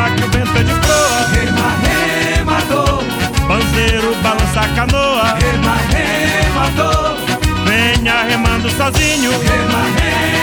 Que 0.03 0.23
o 0.23 0.29
vento 0.29 0.57
é 0.57 0.63
de 0.63 0.73
proa, 0.73 1.19
rema, 1.33 1.67
remador. 2.35 3.03
Banzeiro 3.47 4.15
balança 4.21 4.61
a 4.61 4.67
canoa, 4.75 5.35
rema, 5.39 5.75
remador. 5.89 7.17
Venha 7.65 8.23
remando 8.23 8.69
sozinho, 8.71 9.31
rema, 9.31 9.83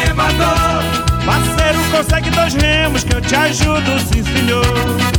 remador. 0.07 0.83
Parceiro, 1.25 1.79
consegue 1.91 2.31
dois 2.31 2.55
remos 2.55 3.05
que 3.05 3.15
eu 3.15 3.21
te 3.21 3.35
ajudo, 3.37 4.01
sim 4.01 4.25
senhor. 4.25 4.65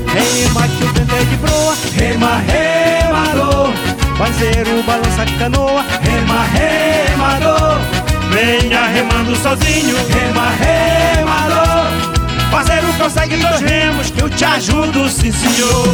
Rema 0.08 0.68
que 0.68 0.84
o 0.84 0.88
vento 0.94 1.16
é 1.16 1.24
de 1.24 1.38
proa, 1.38 1.76
rema, 1.96 2.42
remador. 2.48 3.74
Banzeiro 4.18 4.84
balança 4.84 5.22
a 5.22 5.38
canoa, 5.38 5.86
rema, 6.02 6.44
remador. 6.54 7.80
Venha 8.32 8.88
remando 8.88 9.36
sozinho, 9.38 9.96
rema, 10.10 10.50
remador. 10.60 12.03
Parceiro, 12.54 12.94
consegue 13.00 13.36
dois 13.38 13.62
remos 13.62 14.12
que 14.12 14.22
eu 14.22 14.30
te 14.30 14.46
ajudo, 14.46 15.10
sim 15.10 15.32
senhor. 15.32 15.88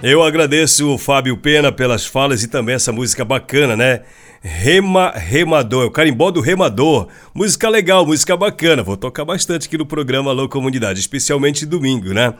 Eu 0.00 0.22
agradeço 0.22 0.94
o 0.94 0.96
Fábio 0.96 1.36
Pena 1.36 1.72
pelas 1.72 2.06
falas 2.06 2.44
e 2.44 2.46
também 2.46 2.76
essa 2.76 2.92
música 2.92 3.24
bacana, 3.24 3.74
né? 3.74 4.02
Rema 4.46 5.10
Remador, 5.10 5.82
é 5.82 5.86
o 5.86 5.90
carimbó 5.90 6.30
do 6.30 6.40
Remador. 6.40 7.08
Música 7.34 7.68
legal, 7.68 8.06
música 8.06 8.36
bacana. 8.36 8.80
Vou 8.80 8.96
tocar 8.96 9.24
bastante 9.24 9.66
aqui 9.66 9.76
no 9.76 9.84
programa 9.84 10.30
Alô 10.30 10.48
Comunidade, 10.48 11.00
especialmente 11.00 11.66
domingo, 11.66 12.14
né? 12.14 12.32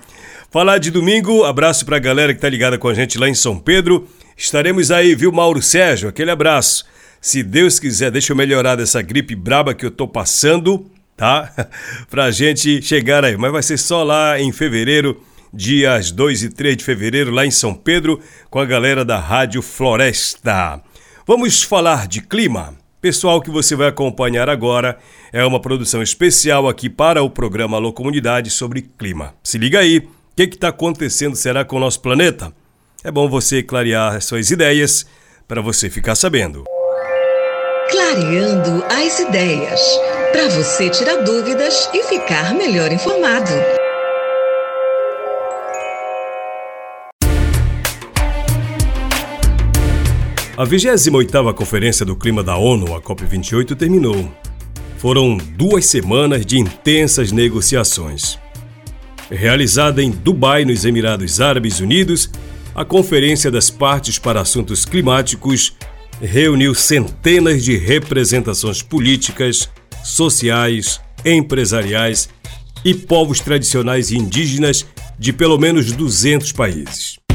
Falar 0.49 0.79
de 0.79 0.93
domingo, 0.93 1.43
abraço 1.43 1.85
pra 1.85 1.99
galera 1.99 2.33
que 2.33 2.41
tá 2.41 2.49
ligada 2.49 2.79
com 2.79 2.87
a 2.87 2.95
gente 2.95 3.19
lá 3.19 3.29
em 3.29 3.35
São 3.35 3.59
Pedro. 3.59 4.07
Estaremos 4.37 4.93
aí, 4.93 5.17
viu, 5.17 5.33
Mauro 5.33 5.61
Sérgio? 5.61 6.09
Aquele 6.09 6.31
abraço. 6.31 6.87
Se 7.21 7.43
Deus 7.43 7.81
quiser, 7.81 8.13
deixa 8.13 8.33
eu 8.33 8.37
melhorar 8.37 8.77
dessa 8.77 9.03
gripe 9.03 9.35
braba 9.35 9.75
que 9.75 9.85
eu 9.85 9.91
tô 9.91 10.07
passando, 10.07 10.89
tá? 11.17 11.53
pra 12.09 12.31
gente 12.31 12.81
chegar 12.83 13.25
aí. 13.25 13.37
Mas 13.37 13.51
vai 13.51 13.65
ser 13.65 13.79
só 13.79 14.05
lá 14.05 14.41
em 14.41 14.53
fevereiro 14.53 15.21
dias 15.53 16.13
2 16.13 16.45
e 16.45 16.51
3 16.51 16.77
de 16.77 16.85
fevereiro, 16.85 17.33
lá 17.33 17.45
em 17.45 17.51
São 17.51 17.75
Pedro, 17.75 18.21
com 18.49 18.61
a 18.61 18.65
galera 18.65 19.05
da 19.05 19.19
Rádio 19.19 19.61
Floresta. 19.61 20.81
Vamos 21.29 21.65
falar 21.65 22.07
de 22.07 22.21
clima. 22.21 22.77
Pessoal, 23.01 23.41
que 23.41 23.51
você 23.51 23.75
vai 23.75 23.89
acompanhar 23.89 24.49
agora 24.49 24.97
é 25.33 25.45
uma 25.45 25.59
produção 25.59 26.01
especial 26.01 26.69
aqui 26.69 26.89
para 26.89 27.21
o 27.21 27.29
programa 27.29 27.77
Alô 27.77 27.93
Comunidade 27.93 28.49
sobre 28.49 28.83
clima. 28.97 29.35
Se 29.43 29.59
liga 29.59 29.81
aí, 29.81 29.99
o 29.99 30.09
que 30.37 30.45
está 30.45 30.69
acontecendo 30.69 31.35
será 31.35 31.65
com 31.65 31.79
o 31.79 31.81
nosso 31.81 32.01
planeta? 32.01 32.53
É 33.03 33.11
bom 33.11 33.29
você 33.29 33.61
clarear 33.61 34.23
suas 34.23 34.53
ideias 34.53 35.05
para 35.49 35.61
você 35.61 35.91
ficar 35.91 36.15
sabendo. 36.15 36.63
Clareando 37.91 38.85
as 38.85 39.19
ideias. 39.19 39.81
Para 40.31 40.49
você 40.51 40.89
tirar 40.91 41.25
dúvidas 41.25 41.91
e 41.93 42.05
ficar 42.05 42.55
melhor 42.55 42.93
informado. 42.93 43.51
A 50.57 50.65
28ª 50.65 51.53
Conferência 51.53 52.07
do 52.07 52.17
Clima 52.17 52.43
da 52.43 52.57
ONU, 52.57 52.95
a 52.95 53.03
COP28, 53.03 53.77
terminou. 53.77 54.27
Foram 54.97 55.37
duas 55.37 55.85
semanas 55.85 56.47
de 56.47 56.59
intensas 56.59 57.31
negociações. 57.31 58.39
Realizada 59.31 60.03
em 60.03 60.11
Dubai, 60.11 60.65
nos 60.65 60.87
Emirados 60.87 61.43
Árabes 61.43 61.81
Unidos, 61.81 62.31
a 62.75 62.87
Conferência 62.87 63.51
das 63.51 63.69
Partes 63.69 64.19
para 64.19 64.41
Assuntos 64.41 64.87
Climáticos 64.87 65.77
reuniu 66.23 66.75
centenas 66.75 67.63
de 67.63 67.77
representações 67.77 68.81
políticas, 68.81 69.69
sociais, 70.03 70.99
empresariais 71.23 72.31
e 72.83 72.95
povos 72.95 73.41
tradicionais 73.41 74.11
indígenas 74.11 74.87
de 75.19 75.35
pelo 75.35 75.59
menos 75.59 75.93
200 75.93 76.51
países. 76.53 77.26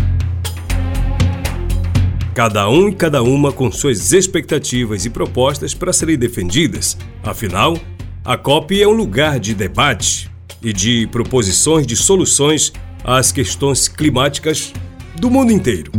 Cada 2.34 2.70
um 2.70 2.88
e 2.88 2.96
cada 2.96 3.22
uma 3.22 3.52
com 3.52 3.70
suas 3.70 4.14
expectativas 4.14 5.06
e 5.06 5.10
propostas 5.10 5.74
para 5.74 5.92
serem 5.92 6.18
defendidas. 6.18 6.98
Afinal, 7.22 7.78
a 8.24 8.38
COP 8.38 8.82
é 8.82 8.88
um 8.88 8.94
lugar 8.94 9.38
de 9.38 9.54
debate 9.54 10.32
e 10.64 10.72
de 10.72 11.08
proposições 11.08 11.86
de 11.86 11.98
soluções 11.98 12.72
às 13.04 13.34
questões 13.34 13.90
climáticas 13.90 14.72
do 15.20 15.30
mundo 15.30 15.52
inteiro. 15.52 15.92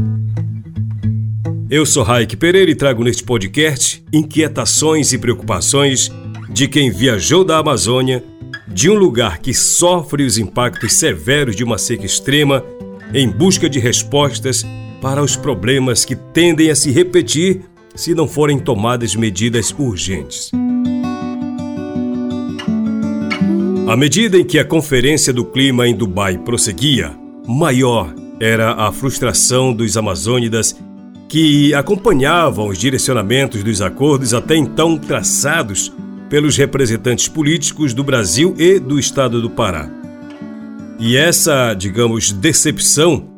Eu 1.68 1.84
sou 1.84 2.02
Raik 2.02 2.36
Pereira 2.36 2.70
e 2.70 2.74
trago 2.74 3.04
neste 3.04 3.24
podcast 3.24 4.02
inquietações 4.10 5.12
e 5.12 5.18
preocupações 5.18 6.10
de 6.50 6.66
quem 6.66 6.90
viajou 6.90 7.44
da 7.44 7.58
Amazônia, 7.58 8.24
de 8.68 8.88
um 8.88 8.94
lugar 8.94 9.38
que 9.38 9.52
sofre 9.52 10.22
os 10.22 10.38
impactos 10.38 10.94
severos 10.94 11.56
de 11.56 11.64
uma 11.64 11.76
seca 11.76 12.06
extrema, 12.06 12.64
em 13.12 13.28
busca 13.28 13.68
de 13.68 13.78
respostas 13.78 14.64
para 15.02 15.20
os 15.20 15.34
problemas 15.34 16.04
que 16.04 16.14
tendem 16.14 16.70
a 16.70 16.76
se 16.76 16.92
repetir 16.92 17.62
se 17.92 18.14
não 18.14 18.28
forem 18.28 18.60
tomadas 18.60 19.16
medidas 19.16 19.74
urgentes. 19.76 20.52
À 23.88 23.96
medida 23.96 24.38
em 24.38 24.44
que 24.44 24.60
a 24.60 24.64
Conferência 24.64 25.32
do 25.32 25.44
Clima 25.44 25.88
em 25.88 25.94
Dubai 25.94 26.38
prosseguia, 26.38 27.12
maior 27.46 28.14
era 28.40 28.74
a 28.74 28.92
frustração 28.92 29.74
dos 29.74 29.96
amazônidas 29.96 30.74
que 31.28 31.74
acompanhavam 31.74 32.68
os 32.68 32.78
direcionamentos 32.78 33.64
dos 33.64 33.82
acordos 33.82 34.32
até 34.32 34.54
então 34.54 34.96
traçados 34.96 35.92
pelos 36.30 36.56
representantes 36.56 37.26
políticos 37.26 37.92
do 37.92 38.04
Brasil 38.04 38.54
e 38.56 38.78
do 38.78 38.98
estado 38.98 39.42
do 39.42 39.50
Pará. 39.50 39.90
E 40.98 41.16
essa, 41.16 41.74
digamos, 41.74 42.30
decepção 42.32 43.31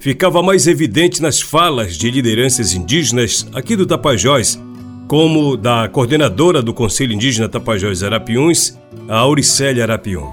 ficava 0.00 0.42
mais 0.42 0.66
evidente 0.66 1.20
nas 1.20 1.42
falas 1.42 1.96
de 1.96 2.10
lideranças 2.10 2.74
indígenas 2.74 3.46
aqui 3.54 3.76
do 3.76 3.86
Tapajós, 3.86 4.58
como 5.06 5.58
da 5.58 5.88
coordenadora 5.88 6.62
do 6.62 6.72
Conselho 6.72 7.12
Indígena 7.12 7.50
Tapajós 7.50 8.02
Arapiuns, 8.02 8.78
a 9.06 9.18
Auricélia 9.18 9.84
Arapiun. 9.84 10.32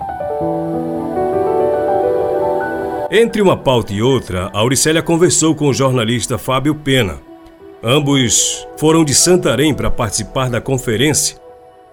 Entre 3.12 3.42
uma 3.42 3.58
pauta 3.58 3.94
e 3.94 4.02
outra, 4.02 4.50
a 4.54 4.60
Auricélia 4.60 5.02
conversou 5.02 5.54
com 5.54 5.68
o 5.68 5.74
jornalista 5.74 6.38
Fábio 6.38 6.74
Pena. 6.74 7.20
Ambos 7.84 8.66
foram 8.78 9.04
de 9.04 9.14
Santarém 9.14 9.74
para 9.74 9.92
participar 9.92 10.50
da 10.50 10.62
conferência 10.62 11.38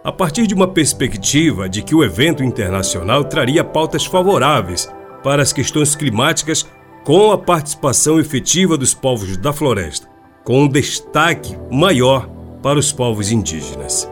a 0.04 0.12
partir 0.12 0.47
de 0.47 0.54
uma 0.54 0.69
perspectiva 0.69 1.69
de 1.69 1.83
que 1.83 1.95
o 1.95 2.04
evento 2.04 2.45
internacional 2.45 3.25
traria 3.25 3.64
pautas 3.64 4.04
favoráveis 4.04 4.88
para 5.23 5.43
as 5.43 5.52
questões 5.52 5.97
climáticas 5.97 6.66
com 7.05 7.31
a 7.31 7.37
participação 7.37 8.19
efetiva 8.19 8.79
dos 8.79 8.95
povos 8.95 9.37
da 9.37 9.53
floresta, 9.53 10.09
com 10.43 10.63
um 10.63 10.69
destaque 10.69 11.55
maior 11.71 12.27
para 12.63 12.79
os 12.79 12.93
povos 12.93 13.31
indígenas. 13.31 14.09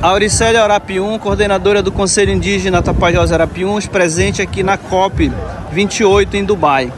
Auricélia 0.00 0.62
Arapiun, 0.62 1.18
coordenadora 1.18 1.82
do 1.82 1.90
Conselho 1.90 2.32
Indígena 2.32 2.82
Tapajós 2.82 3.32
Arapiuns, 3.32 3.86
presente 3.86 4.40
aqui 4.40 4.62
na 4.62 4.76
COP 4.76 5.30
28 5.72 6.36
em 6.36 6.44
Dubai. 6.44 6.92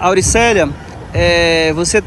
Auricélia, 0.00 0.68
é, 1.12 1.74
você 1.74 2.02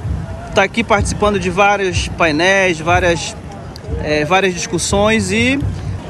está 0.50 0.64
aqui 0.64 0.84
participando 0.84 1.40
de 1.40 1.52
vários 1.52 2.08
painéis, 2.08 2.80
várias 2.80 3.36
é, 4.04 4.26
várias 4.26 4.54
discussões 4.54 5.32
e 5.32 5.60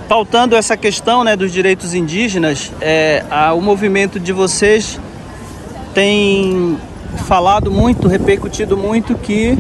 pautando 0.08 0.56
essa 0.56 0.78
questão 0.78 1.24
né, 1.24 1.36
dos 1.36 1.52
direitos 1.52 1.94
indígenas, 1.94 2.72
é, 2.80 3.24
o 3.56 3.60
movimento 3.60 4.18
de 4.20 4.32
vocês 4.32 5.00
tem 5.96 6.78
falado 7.26 7.72
muito, 7.72 8.08
repercutido 8.10 8.76
muito 8.76 9.16
que 9.16 9.58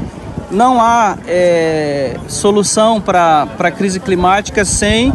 não 0.52 0.82
há 0.82 1.18
é, 1.26 2.18
solução 2.28 3.00
para 3.02 3.48
a 3.58 3.72
crise 3.72 4.00
climática 4.00 4.64
sem 4.66 5.12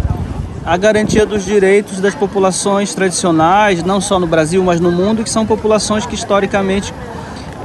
a 0.65 0.77
garantia 0.77 1.25
dos 1.27 1.45
direitos 1.45 2.01
das 2.01 2.15
populações 2.15 2.95
tradicionais, 2.95 3.85
não 3.85 4.01
só 4.01 4.19
no 4.19 4.27
Brasil, 4.27 4.65
mas 4.65 4.81
no 4.81 4.91
mundo, 4.91 5.23
que 5.23 5.31
são 5.31 5.47
populações 5.47 6.07
que 6.07 6.15
historicamente 6.15 6.93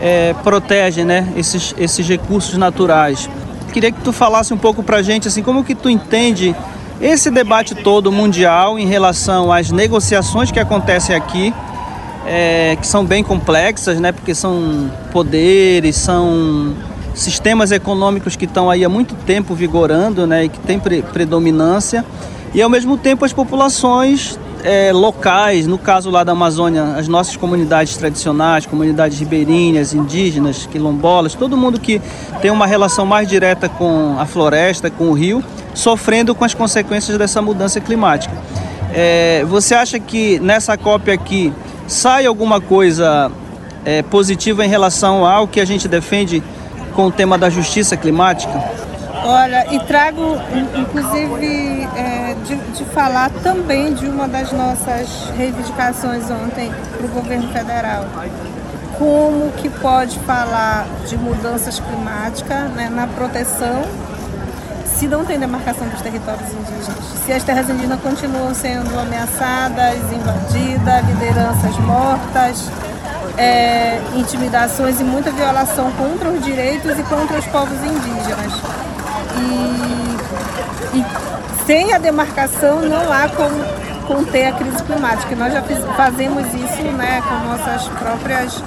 é, 0.01 0.35
protegem 0.43 1.05
né, 1.05 1.27
esses, 1.35 1.73
esses 1.77 2.07
recursos 2.07 2.57
naturais. 2.57 3.29
Queria 3.71 3.91
que 3.91 4.01
tu 4.01 4.11
falasse 4.11 4.53
um 4.53 4.57
pouco 4.57 4.83
para 4.83 4.97
a 4.97 5.01
gente, 5.01 5.27
assim, 5.27 5.41
como 5.41 5.63
que 5.63 5.75
tu 5.75 5.89
entende 5.89 6.55
esse 7.01 7.29
debate 7.29 7.75
todo 7.75 8.11
mundial 8.11 8.77
em 8.79 8.85
relação 8.85 9.51
às 9.51 9.71
negociações 9.71 10.51
que 10.51 10.59
acontecem 10.59 11.15
aqui, 11.15 11.53
é, 12.25 12.77
que 12.79 12.87
são 12.87 13.05
bem 13.05 13.23
complexas, 13.23 13.99
né? 13.99 14.11
Porque 14.11 14.33
são 14.33 14.91
poderes, 15.11 15.95
são 15.95 16.73
sistemas 17.13 17.71
econômicos 17.71 18.35
que 18.35 18.45
estão 18.45 18.69
aí 18.69 18.83
há 18.83 18.89
muito 18.89 19.15
tempo 19.15 19.53
vigorando, 19.53 20.25
né? 20.25 20.45
E 20.45 20.49
que 20.49 20.59
têm 20.59 20.79
pre 20.79 21.01
predominância. 21.01 22.03
E 22.53 22.61
ao 22.61 22.69
mesmo 22.69 22.97
tempo 22.97 23.25
as 23.25 23.33
populações 23.33 24.39
é, 24.63 24.91
locais, 24.91 25.67
no 25.67 25.77
caso 25.77 26.09
lá 26.09 26.23
da 26.23 26.31
Amazônia, 26.31 26.95
as 26.97 27.07
nossas 27.07 27.37
comunidades 27.37 27.95
tradicionais, 27.97 28.65
comunidades 28.65 29.19
ribeirinhas, 29.19 29.93
indígenas, 29.93 30.65
quilombolas, 30.65 31.35
todo 31.35 31.55
mundo 31.55 31.79
que 31.79 32.01
tem 32.41 32.49
uma 32.49 32.65
relação 32.65 33.05
mais 33.05 33.27
direta 33.27 33.69
com 33.69 34.15
a 34.17 34.25
floresta, 34.25 34.89
com 34.89 35.09
o 35.09 35.13
rio, 35.13 35.43
sofrendo 35.73 36.33
com 36.33 36.43
as 36.43 36.53
consequências 36.53 37.17
dessa 37.17 37.41
mudança 37.41 37.79
climática. 37.79 38.35
É, 38.91 39.45
você 39.47 39.75
acha 39.75 39.99
que 39.99 40.39
nessa 40.39 40.77
cópia 40.77 41.13
aqui 41.13 41.53
sai 41.87 42.25
alguma 42.25 42.59
coisa 42.59 43.31
é, 43.83 44.01
positiva 44.01 44.65
em 44.65 44.69
relação 44.69 45.25
ao 45.25 45.47
que 45.47 45.59
a 45.59 45.65
gente 45.65 45.87
defende 45.87 46.43
com 46.95 47.05
o 47.07 47.11
tema 47.11 47.37
da 47.37 47.49
justiça 47.49 47.95
climática? 47.95 48.63
Olha, 49.23 49.73
e 49.73 49.79
trago, 49.85 50.37
inclusive, 50.75 51.87
é, 51.95 52.35
de, 52.45 52.55
de, 52.55 52.85
falar 52.85 53.31
também 53.41 53.93
de 53.93 54.05
uma 54.05 54.27
das 54.27 54.51
nossas 54.51 55.31
reivindicações 55.35 56.29
ontem 56.29 56.71
para 56.95 57.05
o 57.07 57.09
governo 57.09 57.51
federal. 57.51 58.05
Como 58.99 59.51
que 59.53 59.67
pode 59.67 60.19
falar 60.19 60.85
de 61.07 61.17
mudanças 61.17 61.79
climáticas 61.79 62.69
né, 62.71 62.87
na 62.89 63.07
proteção 63.07 63.83
se 64.95 65.07
não 65.07 65.25
tem 65.25 65.37
demarcação 65.37 65.87
dos 65.87 66.01
territórios 66.01 66.49
indígenas? 66.49 67.03
Se 67.25 67.31
as 67.33 67.43
terras 67.43 67.69
indígenas 67.69 67.99
continuam 68.01 68.53
sendo 68.53 68.97
ameaçadas, 68.99 69.95
invadidas, 70.11 71.05
lideranças 71.05 71.77
mortas, 71.79 72.69
é, 73.37 73.99
intimidações 74.15 74.99
e 74.99 75.03
muita 75.03 75.31
violação 75.31 75.91
contra 75.91 76.29
os 76.29 76.43
direitos 76.43 76.97
e 76.97 77.03
contra 77.03 77.37
os 77.37 77.45
povos 77.47 77.77
indígenas. 77.77 78.53
E, 79.37 80.97
e 80.97 81.65
sem 81.65 81.93
a 81.93 81.97
demarcação 81.97 82.81
não 82.81 83.11
há 83.11 83.27
como 83.29 83.63
conter 84.07 84.47
a 84.47 84.53
crise 84.53 84.81
climática. 84.83 85.33
E 85.33 85.35
nós 85.35 85.51
já 85.51 85.61
fiz, 85.61 85.77
fazemos 85.97 86.45
isso 86.53 86.83
né, 86.93 87.21
com 87.27 87.35
nossas 87.49 87.87
próprias 87.89 88.61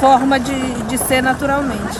forma 0.00 0.38
de, 0.38 0.72
de 0.84 0.98
ser 0.98 1.22
naturalmente. 1.22 1.98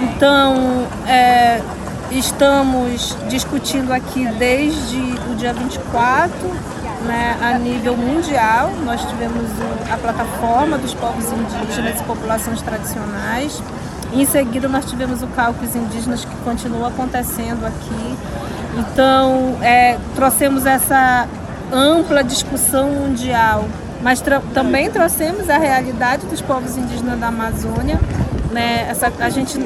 Então, 0.00 0.86
é, 1.06 1.60
estamos 2.10 3.16
discutindo 3.28 3.92
aqui 3.92 4.26
desde 4.38 4.98
o 5.30 5.36
dia 5.36 5.52
24, 5.52 6.32
né, 7.04 7.36
a 7.40 7.58
nível 7.58 7.96
mundial. 7.96 8.72
Nós 8.84 9.04
tivemos 9.04 9.44
a 9.90 9.96
plataforma 9.96 10.78
dos 10.78 10.94
povos 10.94 11.26
indígenas 11.32 12.00
e 12.00 12.04
populações 12.04 12.62
tradicionais 12.62 13.62
em 14.12 14.24
seguida, 14.24 14.68
nós 14.68 14.86
tivemos 14.86 15.22
o 15.22 15.26
cálculo 15.28 15.68
indígenas 15.76 16.24
que 16.24 16.34
continua 16.36 16.88
acontecendo 16.88 17.66
aqui. 17.66 18.16
Então, 18.78 19.58
é, 19.60 19.98
trouxemos 20.14 20.64
essa 20.64 21.26
ampla 21.70 22.24
discussão 22.24 22.90
mundial, 22.90 23.66
mas 24.02 24.22
também 24.54 24.90
trouxemos 24.90 25.50
a 25.50 25.58
realidade 25.58 26.26
dos 26.26 26.40
povos 26.40 26.76
indígenas 26.76 27.18
da 27.18 27.28
Amazônia. 27.28 28.00
Né? 28.50 28.86
Essa, 28.88 29.12
a 29.20 29.28
gente 29.28 29.58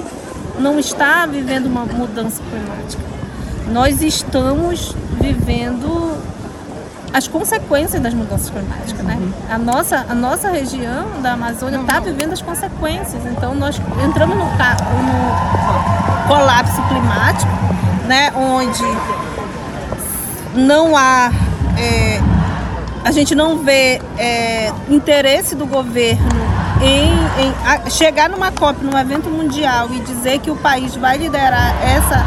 não 0.59 0.79
está 0.79 1.27
vivendo 1.27 1.67
uma 1.67 1.85
mudança 1.85 2.43
climática. 2.51 3.03
Nós 3.69 4.03
estamos 4.03 4.95
vivendo 5.21 6.17
as 7.12 7.29
consequências 7.29 8.01
das 8.01 8.15
mudanças 8.15 8.51
climáticas, 8.51 9.05
né? 9.05 9.19
A 9.51 9.59
nossa, 9.59 10.07
a 10.09 10.15
nossa 10.15 10.51
região 10.51 11.21
da 11.23 11.33
Amazônia 11.33 11.81
está 11.81 12.01
vivendo 12.01 12.33
as 12.33 12.41
consequências. 12.41 13.25
Então 13.27 13.55
nós 13.55 13.81
entramos 14.05 14.37
no, 14.37 14.45
no 14.45 16.29
colapso 16.29 16.81
climático, 16.88 17.53
né? 18.07 18.33
Onde 18.35 18.83
não 20.55 20.97
há 20.97 21.31
é, 21.79 22.21
a 23.05 23.11
gente 23.11 23.35
não 23.35 23.59
vê 23.59 24.01
é, 24.17 24.73
interesse 24.88 25.55
do 25.55 25.67
governo 25.67 26.41
em, 26.83 27.45
em 27.45 27.55
a, 27.64 27.88
chegar 27.88 28.29
numa 28.29 28.51
COP, 28.51 28.85
num 28.85 28.99
evento 28.99 29.31
mundial 29.31 29.88
e 29.92 30.01
dizer 30.01 30.38
que 30.40 30.51
o 30.51 30.57
país 30.57 30.95
vai 30.97 31.16
liderar 31.16 31.75
essa 31.83 32.25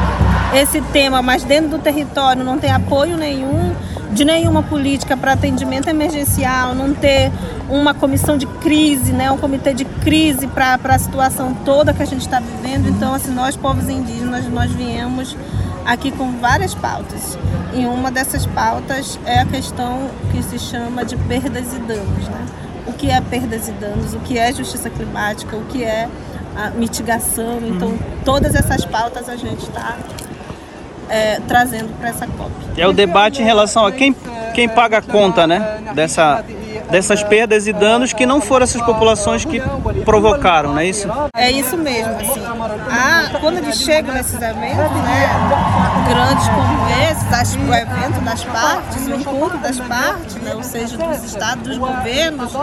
esse 0.54 0.80
tema, 0.82 1.22
mas 1.22 1.44
dentro 1.44 1.72
do 1.72 1.80
território 1.80 2.44
não 2.44 2.58
tem 2.58 2.72
apoio 2.72 3.18
nenhum 3.18 3.76
de 4.14 4.24
nenhuma 4.24 4.64
política 4.64 5.18
para 5.18 5.34
atendimento 5.34 5.90
emergencial, 5.90 6.74
não 6.74 6.94
ter 6.94 7.30
uma 7.70 7.94
comissão 7.94 8.38
de 8.38 8.46
crise, 8.46 9.12
né, 9.12 9.30
um 9.30 9.38
comitê 9.38 9.74
de 9.74 9.84
crise 9.84 10.48
para 10.48 10.80
a 10.82 10.98
situação 10.98 11.54
toda 11.66 11.94
que 11.94 12.02
a 12.02 12.06
gente 12.06 12.22
está 12.22 12.40
vivendo. 12.40 12.88
Então, 12.88 13.14
assim, 13.14 13.32
nós, 13.32 13.58
povos 13.58 13.90
indígenas, 13.90 14.48
nós 14.48 14.72
viemos 14.72 15.36
aqui 15.86 16.12
com 16.12 16.32
várias 16.40 16.74
pautas. 16.74 17.38
E 17.74 17.86
uma 17.86 18.10
dessas 18.10 18.46
pautas 18.46 19.20
é 19.26 19.40
a 19.40 19.46
questão 19.46 20.10
que 20.32 20.42
se 20.42 20.58
chama 20.58 21.04
de 21.04 21.18
perdas 21.18 21.74
e 21.74 21.80
danos. 21.80 22.30
Né? 22.30 22.46
O 22.88 22.94
que 22.94 23.10
é 23.10 23.20
perdas 23.20 23.68
e 23.68 23.72
danos, 23.72 24.14
o 24.14 24.20
que 24.20 24.38
é 24.38 24.54
justiça 24.54 24.90
climática, 24.90 25.56
o 25.56 25.66
que 25.66 25.84
é 25.84 26.08
a 26.56 26.70
mitigação. 26.70 27.60
Então, 27.62 27.90
uhum. 27.90 28.00
todas 28.24 28.56
essas 28.56 28.86
pautas 28.86 29.28
a 29.28 29.36
gente 29.36 29.64
está 29.64 29.98
é, 31.10 31.40
trazendo 31.48 31.98
para 32.00 32.10
essa 32.10 32.26
COP. 32.28 32.52
É 32.78 32.88
o 32.88 32.94
debate 32.94 33.42
em 33.42 33.46
relação 33.46 33.86
a 33.86 33.92
quem, 33.92 34.16
quem 34.54 34.68
paga 34.68 35.00
a 35.00 35.02
conta 35.02 35.46
né, 35.46 35.80
dessa, 35.94 36.44
dessas 36.90 37.24
perdas 37.24 37.68
e 37.68 37.74
danos 37.74 38.14
que 38.14 38.26
não 38.26 38.42
foram 38.42 38.64
essas 38.64 38.82
populações 38.82 39.46
que 39.46 39.62
provocaram, 40.04 40.74
não 40.74 40.80
é 40.80 40.88
isso? 40.88 41.08
É 41.36 41.52
isso 41.52 41.78
mesmo. 41.78 42.14
Assim, 42.14 42.42
a, 42.90 43.40
quando 43.40 43.58
eles 43.58 43.78
chegam 43.78 44.14
nesses 44.14 44.42
eventos, 44.42 44.78
né, 44.78 45.30
grandes 46.08 46.48
como 46.50 46.90
esses, 46.90 47.56
o 47.56 47.74
evento 47.74 48.22
das 48.22 48.44
partes, 48.44 49.08
o 49.08 49.16
encontro 49.16 49.58
das 49.58 49.80
partes, 49.80 50.36
né, 50.36 50.56
ou 50.56 50.64
seja, 50.64 50.98
dos 50.98 51.24
estados, 51.24 51.64
dos 51.64 51.78
governos 51.78 52.54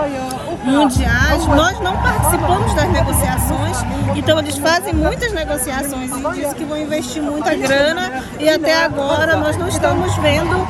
mundiais, 0.64 1.46
nós 1.46 1.78
não 1.81 1.96
participamos 1.96 2.74
das 2.74 2.88
negociações, 2.90 3.76
então 4.14 4.38
eles 4.38 4.57
fazem 4.59 4.94
muitas 4.94 5.33
negociações 5.33 6.11
e 6.11 6.33
dizem 6.35 6.55
que 6.55 6.64
vão 6.64 6.78
investir 6.78 7.22
muita 7.22 7.55
grana 7.55 8.22
e 8.38 8.48
até 8.48 8.85
agora 8.85 9.37
nós 9.37 9.57
não 9.57 9.68
estamos 9.68 10.14
vendo 10.16 10.66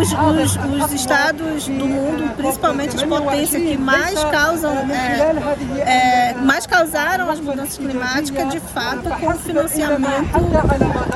os, 0.00 0.12
os, 0.12 0.84
os 0.84 0.92
estados 0.92 1.68
do 1.68 1.86
mundo, 1.86 2.34
principalmente 2.36 2.96
as 2.96 3.02
potências 3.02 3.62
que 3.62 3.76
mais 3.76 4.24
causam, 4.24 4.72
é, 4.90 6.30
é, 6.30 6.34
mais 6.34 6.66
causaram 6.66 7.30
as 7.30 7.40
mudanças 7.40 7.76
climáticas, 7.76 8.48
de 8.48 8.60
fato, 8.60 9.08
com 9.20 9.32
financiamento 9.34 10.38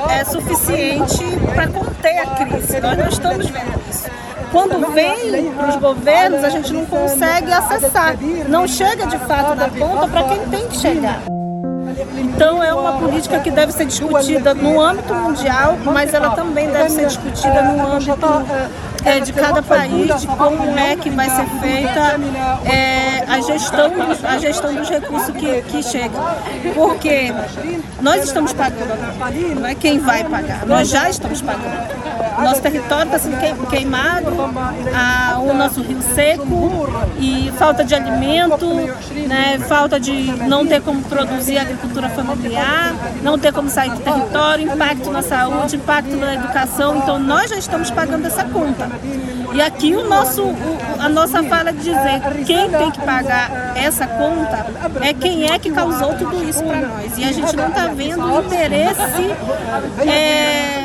é, 0.09 0.23
suficiente 0.23 1.23
para 1.53 1.67
conter 1.67 2.19
a 2.19 2.25
crise. 2.45 2.79
Nós 2.79 2.97
não 2.97 3.09
estamos 3.09 3.49
vendo 3.49 3.81
isso 3.89 4.09
quando 4.51 4.91
vem 4.93 5.51
para 5.53 5.69
os 5.69 5.75
governos, 5.77 6.43
a 6.43 6.49
gente 6.49 6.73
não 6.73 6.85
consegue 6.85 7.51
acessar. 7.51 8.17
Não 8.49 8.67
chega 8.67 9.07
de 9.07 9.17
fato 9.19 9.55
na 9.55 9.69
conta 9.69 10.07
para 10.07 10.23
quem 10.23 10.49
tem 10.49 10.67
que 10.67 10.77
chegar. 10.77 11.40
Então 12.21 12.63
é 12.63 12.71
uma 12.71 12.99
política 12.99 13.39
que 13.39 13.49
deve 13.49 13.71
ser 13.71 13.85
discutida 13.85 14.53
no 14.53 14.79
âmbito 14.79 15.13
mundial, 15.13 15.77
mas 15.83 16.13
ela 16.13 16.29
também 16.31 16.69
deve 16.69 16.89
ser 16.89 17.07
discutida 17.07 17.63
no 17.63 17.93
âmbito 17.93 18.27
é, 19.03 19.19
de 19.19 19.33
cada 19.33 19.63
país, 19.63 20.21
de 20.21 20.27
como 20.27 20.77
é 20.77 20.95
que 20.95 21.09
vai 21.09 21.27
ser 21.29 21.45
feita 21.59 22.19
é, 22.71 23.23
a, 23.27 23.41
gestão 23.41 23.89
dos, 23.89 24.23
a 24.23 24.37
gestão 24.37 24.75
dos 24.75 24.87
recursos 24.87 25.35
que, 25.35 25.61
que 25.63 25.81
chegam. 25.81 26.23
Porque 26.75 27.33
nós 27.99 28.23
estamos 28.23 28.53
pagando, 28.53 29.59
não 29.59 29.67
é 29.67 29.73
quem 29.73 29.97
vai 29.97 30.23
pagar, 30.23 30.65
nós 30.67 30.89
já 30.89 31.09
estamos 31.09 31.41
pagando. 31.41 32.10
Nosso 32.43 32.61
território 32.61 33.05
está 33.05 33.19
sendo 33.19 33.67
queimado, 33.69 34.31
a, 34.93 35.39
o 35.39 35.53
nosso 35.53 35.81
rio 35.81 36.01
seco 36.01 36.89
e 37.19 37.51
falta 37.57 37.83
de 37.83 37.93
alimento, 37.93 38.65
né, 39.27 39.59
falta 39.67 39.99
de 39.99 40.31
não 40.47 40.65
ter 40.65 40.81
como 40.81 41.01
produzir 41.03 41.57
agricultura 41.57 42.09
familiar, 42.09 42.93
não 43.21 43.37
ter 43.37 43.53
como 43.53 43.69
sair 43.69 43.91
do 43.91 43.99
território, 43.99 44.71
impacto 44.71 45.11
na 45.11 45.21
saúde, 45.21 45.75
impacto 45.75 46.15
na 46.15 46.33
educação. 46.33 46.97
Então 46.97 47.19
nós 47.19 47.49
já 47.49 47.57
estamos 47.57 47.91
pagando 47.91 48.25
essa 48.25 48.43
conta. 48.45 48.89
E 49.53 49.61
aqui 49.61 49.93
o 49.95 50.07
nosso, 50.07 50.43
a 50.97 51.09
nossa 51.09 51.43
fala 51.43 51.73
de 51.73 51.79
dizer 51.79 52.21
quem 52.45 52.69
tem 52.69 52.89
que 52.91 53.01
pagar 53.01 53.73
essa 53.75 54.07
conta 54.07 54.65
é 55.01 55.13
quem 55.13 55.51
é 55.51 55.59
que 55.59 55.69
causou 55.71 56.13
tudo 56.15 56.43
isso 56.47 56.63
para 56.63 56.87
nós. 56.87 57.17
E 57.17 57.23
a 57.23 57.31
gente 57.31 57.55
não 57.55 57.67
está 57.67 57.87
vendo 57.87 58.23
o 58.23 58.41
interesse 58.41 59.31
é, 60.07 60.80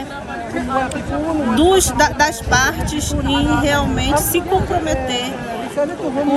dos, 1.57 1.90
da, 1.90 2.09
das 2.11 2.40
partes 2.42 3.12
em 3.12 3.61
realmente 3.61 4.21
se 4.21 4.40
comprometer 4.40 5.33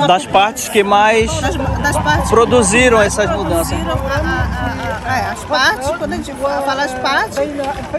das 0.05 0.25
partes 0.25 0.67
que 0.67 0.83
mais 0.83 1.31
das, 1.39 1.55
das 1.55 1.97
partes 1.97 2.29
produziram 2.29 3.01
essas 3.01 3.29
mudanças. 3.29 3.71
A, 3.73 4.09
a, 4.11 5.13
a, 5.13 5.17
é, 5.17 5.31
as 5.31 5.43
partes, 5.45 5.89
quando 5.97 6.13
a 6.13 6.15
gente 6.17 6.33
fala 6.33 6.83
as 6.83 6.93
partes, 6.95 7.37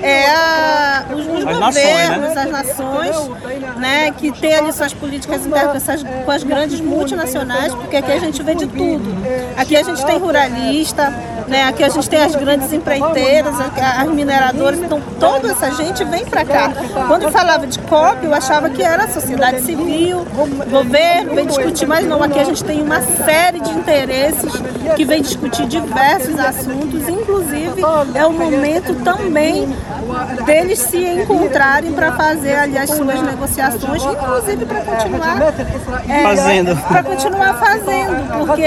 é 0.03 1.03
os, 1.13 1.27
os 1.27 1.47
as 1.47 1.59
governos, 1.59 2.35
nações, 2.35 2.35
né? 2.35 2.43
as 2.43 2.51
nações, 2.51 3.77
né, 3.79 4.11
que 4.13 4.31
têm 4.33 4.55
ali 4.55 4.73
suas 4.73 4.93
políticas 4.93 5.47
internas 5.47 5.85
com 6.25 6.31
as 6.31 6.45
grandes 6.45 6.81
multinacionais, 6.81 7.75
porque 7.75 7.97
aqui 7.97 8.13
a 8.13 8.21
gente 8.21 8.43
vê 8.43 8.55
de 8.55 8.67
tudo. 8.67 9.11
Aqui 9.57 9.77
a 9.77 9.83
gente 9.83 10.05
tem 10.05 10.19
ruralista, 10.19 11.13
né, 11.51 11.65
aqui 11.65 11.83
a 11.83 11.89
gente 11.89 12.09
tem 12.09 12.23
as 12.23 12.35
grandes 12.37 12.73
empreiteiras, 12.73 13.55
as 13.59 14.09
mineradoras, 14.09 14.79
então 14.79 15.03
toda 15.19 15.51
essa 15.51 15.73
gente 15.73 16.05
vem 16.05 16.25
para 16.25 16.45
cá. 16.45 16.73
Quando 17.09 17.31
falava 17.31 17.67
de 17.67 17.79
COP, 17.81 18.25
eu 18.25 18.33
achava 18.33 18.71
que 18.71 18.83
era 18.83 19.09
sociedade 19.09 19.61
civil, 19.63 20.25
governo, 20.71 21.35
vem 21.35 21.47
discutir, 21.47 21.87
mas 21.87 22.07
não, 22.07 22.23
aqui 22.23 22.39
a 22.39 22.45
gente 22.45 22.63
tem 22.63 22.81
uma 22.81 23.01
série 23.03 23.61
de 23.61 23.71
interesses 23.71 24.53
que 24.95 25.05
vem 25.05 25.23
discutir 25.23 25.67
diversos 25.67 26.39
assuntos, 26.39 27.09
inclusive 27.09 27.83
é 28.15 28.25
o 28.25 28.33
momento 28.33 28.95
também 29.03 29.69
deles 30.45 30.79
se 30.79 31.05
encontrarem 31.05 31.93
para 31.93 32.13
fazer 32.13 32.55
ali 32.55 32.79
as 32.79 32.91
suas 32.91 33.23
negociações, 33.23 34.05
inclusive 34.05 34.67
para 34.67 34.81
continuar 34.83 35.55
é, 36.09 36.23
fazendo. 36.23 36.77
Para 36.77 37.03
continuar 37.03 37.55
fazendo, 37.55 38.47
porque 38.47 38.63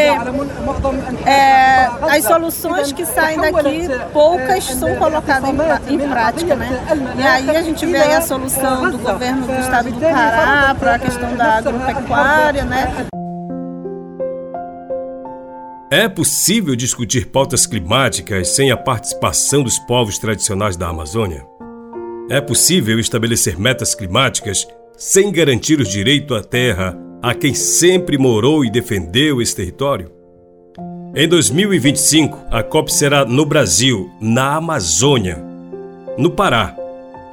é, 1.26 1.90
as 2.10 2.24
soluções 2.26 2.73
que 2.94 3.06
saem 3.06 3.40
daqui, 3.40 3.88
poucas 4.12 4.64
são 4.66 4.96
colocadas 4.96 5.50
em, 5.50 5.94
em 5.94 6.10
prática, 6.10 6.56
né? 6.56 6.70
E 7.18 7.22
aí 7.22 7.50
a 7.56 7.62
gente 7.62 7.86
vê 7.86 7.98
aí 7.98 8.16
a 8.16 8.22
solução 8.22 8.92
do 8.92 8.98
governo 8.98 9.46
do 9.46 9.54
estado 9.54 9.92
do 9.92 10.00
Pará 10.00 10.76
para 10.78 10.96
a 10.96 11.00
questão 11.00 11.36
da 11.36 11.58
agropecuária, 11.58 12.64
né? 12.64 13.08
É 15.92 16.10
possível 16.10 16.76
discutir 16.76 17.28
pautas 17.28 17.68
climáticas 17.68 18.48
sem 18.50 18.72
a 18.72 18.78
participação 18.78 19.62
dos 19.62 19.78
povos 19.78 20.18
tradicionais 20.18 20.76
da 20.76 20.88
Amazônia? 20.88 21.46
É 22.30 22.42
possível 22.42 23.00
estabelecer 23.00 23.60
metas 23.60 23.94
climáticas 23.94 24.68
sem 24.98 25.32
garantir 25.32 25.80
o 25.80 25.84
direito 25.84 26.34
à 26.34 26.44
terra 26.44 26.98
a 27.22 27.36
quem 27.36 27.54
sempre 27.54 28.18
morou 28.18 28.66
e 28.66 28.72
defendeu 28.72 29.42
esse 29.42 29.56
território? 29.56 30.23
Em 31.16 31.28
2025, 31.28 32.48
a 32.50 32.64
COP 32.64 32.92
será 32.92 33.24
no 33.24 33.46
Brasil, 33.46 34.10
na 34.20 34.56
Amazônia, 34.56 35.38
no 36.18 36.32
Pará, 36.32 36.76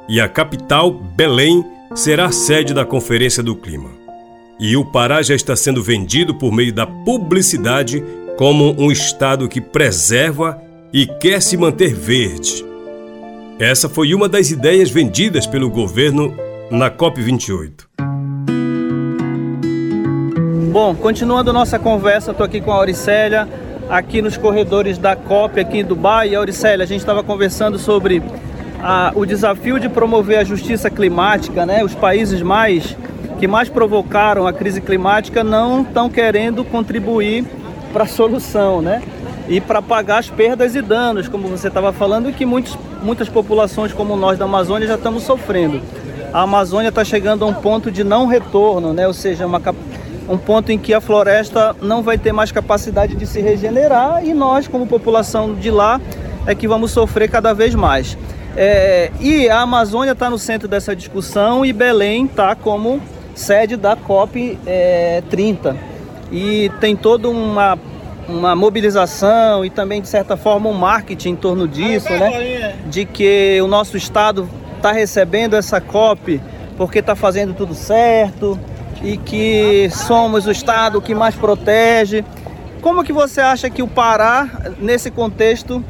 e 0.07 0.21
a 0.21 0.29
capital, 0.29 0.91
Belém, 0.91 1.65
será 1.95 2.31
sede 2.31 2.75
da 2.75 2.85
Conferência 2.85 3.41
do 3.41 3.55
Clima. 3.55 3.89
E 4.59 4.77
o 4.77 4.85
Pará 4.85 5.23
já 5.23 5.33
está 5.33 5.55
sendo 5.55 5.81
vendido 5.81 6.35
por 6.35 6.51
meio 6.51 6.71
da 6.71 6.85
publicidade 6.85 8.03
como 8.37 8.79
um 8.79 8.91
estado 8.91 9.49
que 9.49 9.59
preserva 9.59 10.61
e 10.93 11.07
quer 11.07 11.41
se 11.41 11.57
manter 11.57 11.91
verde. 11.91 12.63
Essa 13.57 13.89
foi 13.89 14.13
uma 14.13 14.29
das 14.29 14.51
ideias 14.51 14.91
vendidas 14.91 15.47
pelo 15.47 15.71
governo 15.71 16.35
na 16.69 16.91
COP28. 16.91 17.87
Bom, 20.71 20.93
continuando 20.95 21.51
nossa 21.51 21.79
conversa, 21.79 22.29
estou 22.29 22.45
aqui 22.45 22.61
com 22.61 22.71
a 22.71 22.75
Auricélia, 22.75 23.49
aqui 23.89 24.21
nos 24.21 24.37
corredores 24.37 24.97
da 24.97 25.15
COP 25.15 25.59
aqui 25.59 25.79
em 25.79 25.83
Dubai. 25.83 26.29
E 26.29 26.35
Auricélia, 26.35 26.83
a 26.83 26.87
gente 26.87 26.99
estava 27.01 27.23
conversando 27.23 27.77
sobre 27.77 28.21
a, 28.81 29.11
o 29.15 29.25
desafio 29.25 29.79
de 29.79 29.89
promover 29.89 30.39
a 30.39 30.43
justiça 30.43 30.89
climática, 30.89 31.65
né? 31.65 31.83
Os 31.83 31.93
países 31.93 32.41
mais 32.41 32.95
que 33.39 33.47
mais 33.47 33.69
provocaram 33.69 34.45
a 34.45 34.53
crise 34.53 34.79
climática 34.79 35.43
não 35.43 35.81
estão 35.81 36.09
querendo 36.09 36.63
contribuir 36.63 37.43
para 37.91 38.03
a 38.03 38.07
solução, 38.07 38.81
né? 38.81 39.01
E 39.49 39.59
para 39.59 39.81
pagar 39.81 40.19
as 40.19 40.29
perdas 40.29 40.75
e 40.75 40.81
danos, 40.81 41.27
como 41.27 41.47
você 41.47 41.67
estava 41.67 41.91
falando, 41.91 42.31
que 42.31 42.45
muitos, 42.45 42.77
muitas 43.01 43.27
populações 43.27 43.91
como 43.91 44.15
nós 44.15 44.37
da 44.37 44.45
Amazônia 44.45 44.87
já 44.87 44.95
estamos 44.95 45.23
sofrendo. 45.23 45.81
A 46.31 46.43
Amazônia 46.43 46.89
está 46.89 47.03
chegando 47.03 47.43
a 47.43 47.47
um 47.47 47.53
ponto 47.53 47.91
de 47.91 48.03
não 48.03 48.27
retorno, 48.27 48.93
né? 48.93 49.07
Ou 49.07 49.13
seja, 49.13 49.45
uma, 49.45 49.59
um 50.27 50.37
ponto 50.37 50.71
em 50.71 50.77
que 50.77 50.93
a 50.93 51.01
floresta 51.01 51.75
não 51.81 52.01
vai 52.01 52.17
ter 52.17 52.31
mais 52.31 52.51
capacidade 52.51 53.15
de 53.15 53.25
se 53.25 53.41
regenerar 53.41 54.25
e 54.25 54.33
nós, 54.33 54.67
como 54.67 54.87
população 54.87 55.53
de 55.53 55.71
lá, 55.71 55.99
é 56.45 56.55
que 56.55 56.67
vamos 56.67 56.91
sofrer 56.91 57.29
cada 57.29 57.53
vez 57.53 57.75
mais. 57.75 58.17
É, 58.55 59.11
e 59.19 59.49
a 59.49 59.61
Amazônia 59.61 60.11
está 60.11 60.29
no 60.29 60.37
centro 60.37 60.67
dessa 60.67 60.95
discussão 60.95 61.65
e 61.65 61.71
Belém 61.71 62.25
está 62.25 62.55
como 62.55 63.01
sede 63.33 63.75
da 63.77 63.95
COP 63.95 64.57
é, 64.65 65.23
30. 65.29 65.75
E 66.31 66.69
tem 66.79 66.95
toda 66.95 67.29
uma, 67.29 67.77
uma 68.27 68.55
mobilização 68.55 69.65
e 69.65 69.69
também, 69.69 70.01
de 70.01 70.07
certa 70.07 70.35
forma, 70.35 70.69
um 70.69 70.73
marketing 70.73 71.29
em 71.29 71.35
torno 71.35 71.67
disso, 71.67 72.09
né? 72.09 72.75
De 72.87 73.05
que 73.05 73.59
o 73.61 73.67
nosso 73.67 73.97
estado 73.97 74.47
está 74.77 74.91
recebendo 74.91 75.55
essa 75.55 75.79
COP 75.79 76.41
porque 76.77 76.99
está 76.99 77.15
fazendo 77.15 77.53
tudo 77.53 77.73
certo 77.73 78.59
e 79.03 79.17
que 79.17 79.89
somos 79.89 80.45
o 80.45 80.51
estado 80.51 81.01
que 81.01 81.15
mais 81.15 81.35
protege. 81.35 82.23
Como 82.81 83.03
que 83.03 83.13
você 83.13 83.41
acha 83.41 83.69
que 83.69 83.81
o 83.81 83.87
Pará, 83.87 84.47
nesse 84.79 85.11
contexto, 85.11 85.83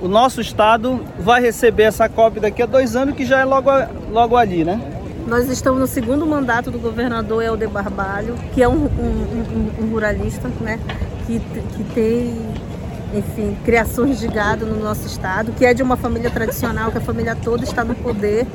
o 0.00 0.08
nosso 0.08 0.40
estado 0.40 1.00
vai 1.18 1.40
receber 1.40 1.84
essa 1.84 2.08
COP 2.08 2.40
daqui 2.40 2.62
a 2.62 2.66
dois 2.66 2.96
anos, 2.96 3.14
que 3.14 3.24
já 3.24 3.40
é 3.40 3.44
logo, 3.44 3.70
logo 4.10 4.36
ali, 4.36 4.64
né? 4.64 4.80
Nós 5.26 5.48
estamos 5.48 5.78
no 5.78 5.86
segundo 5.86 6.26
mandato 6.26 6.70
do 6.70 6.78
governador 6.78 7.42
Helder 7.42 7.68
Barbalho, 7.68 8.34
que 8.52 8.62
é 8.62 8.68
um, 8.68 8.72
um, 8.72 9.70
um, 9.78 9.84
um 9.84 9.90
ruralista, 9.90 10.50
né? 10.60 10.80
Que, 11.26 11.38
que 11.38 11.84
tem, 11.94 12.34
enfim, 13.14 13.56
criações 13.64 14.18
de 14.18 14.26
gado 14.26 14.66
no 14.66 14.82
nosso 14.82 15.06
estado, 15.06 15.52
que 15.52 15.64
é 15.64 15.74
de 15.74 15.82
uma 15.82 15.96
família 15.96 16.30
tradicional, 16.30 16.90
que 16.90 16.98
a 16.98 17.02
família 17.02 17.36
toda 17.36 17.62
está 17.62 17.84
no 17.84 17.94
poder 17.94 18.46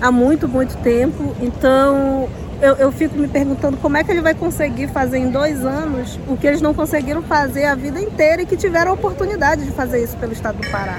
há 0.00 0.10
muito, 0.10 0.48
muito 0.48 0.76
tempo. 0.78 1.36
Então, 1.40 2.28
eu, 2.60 2.74
eu, 2.76 2.92
fico 2.92 3.16
me 3.18 3.28
perguntando 3.28 3.76
como 3.76 3.96
é 3.96 4.04
que 4.04 4.10
ele 4.10 4.20
vai 4.20 4.34
conseguir 4.34 4.88
fazer 4.88 5.18
em 5.18 5.30
dois 5.30 5.64
anos 5.64 6.18
o 6.26 6.36
que 6.36 6.46
eles 6.46 6.60
não 6.60 6.72
conseguiram 6.72 7.22
fazer 7.22 7.64
a 7.64 7.74
vida 7.74 8.00
inteira 8.00 8.42
e 8.42 8.46
que 8.46 8.56
tiveram 8.56 8.92
a 8.92 8.94
oportunidade 8.94 9.64
de 9.64 9.72
fazer 9.72 10.02
isso 10.02 10.16
pelo 10.16 10.32
estado 10.32 10.58
do 10.58 10.70
Pará. 10.70 10.98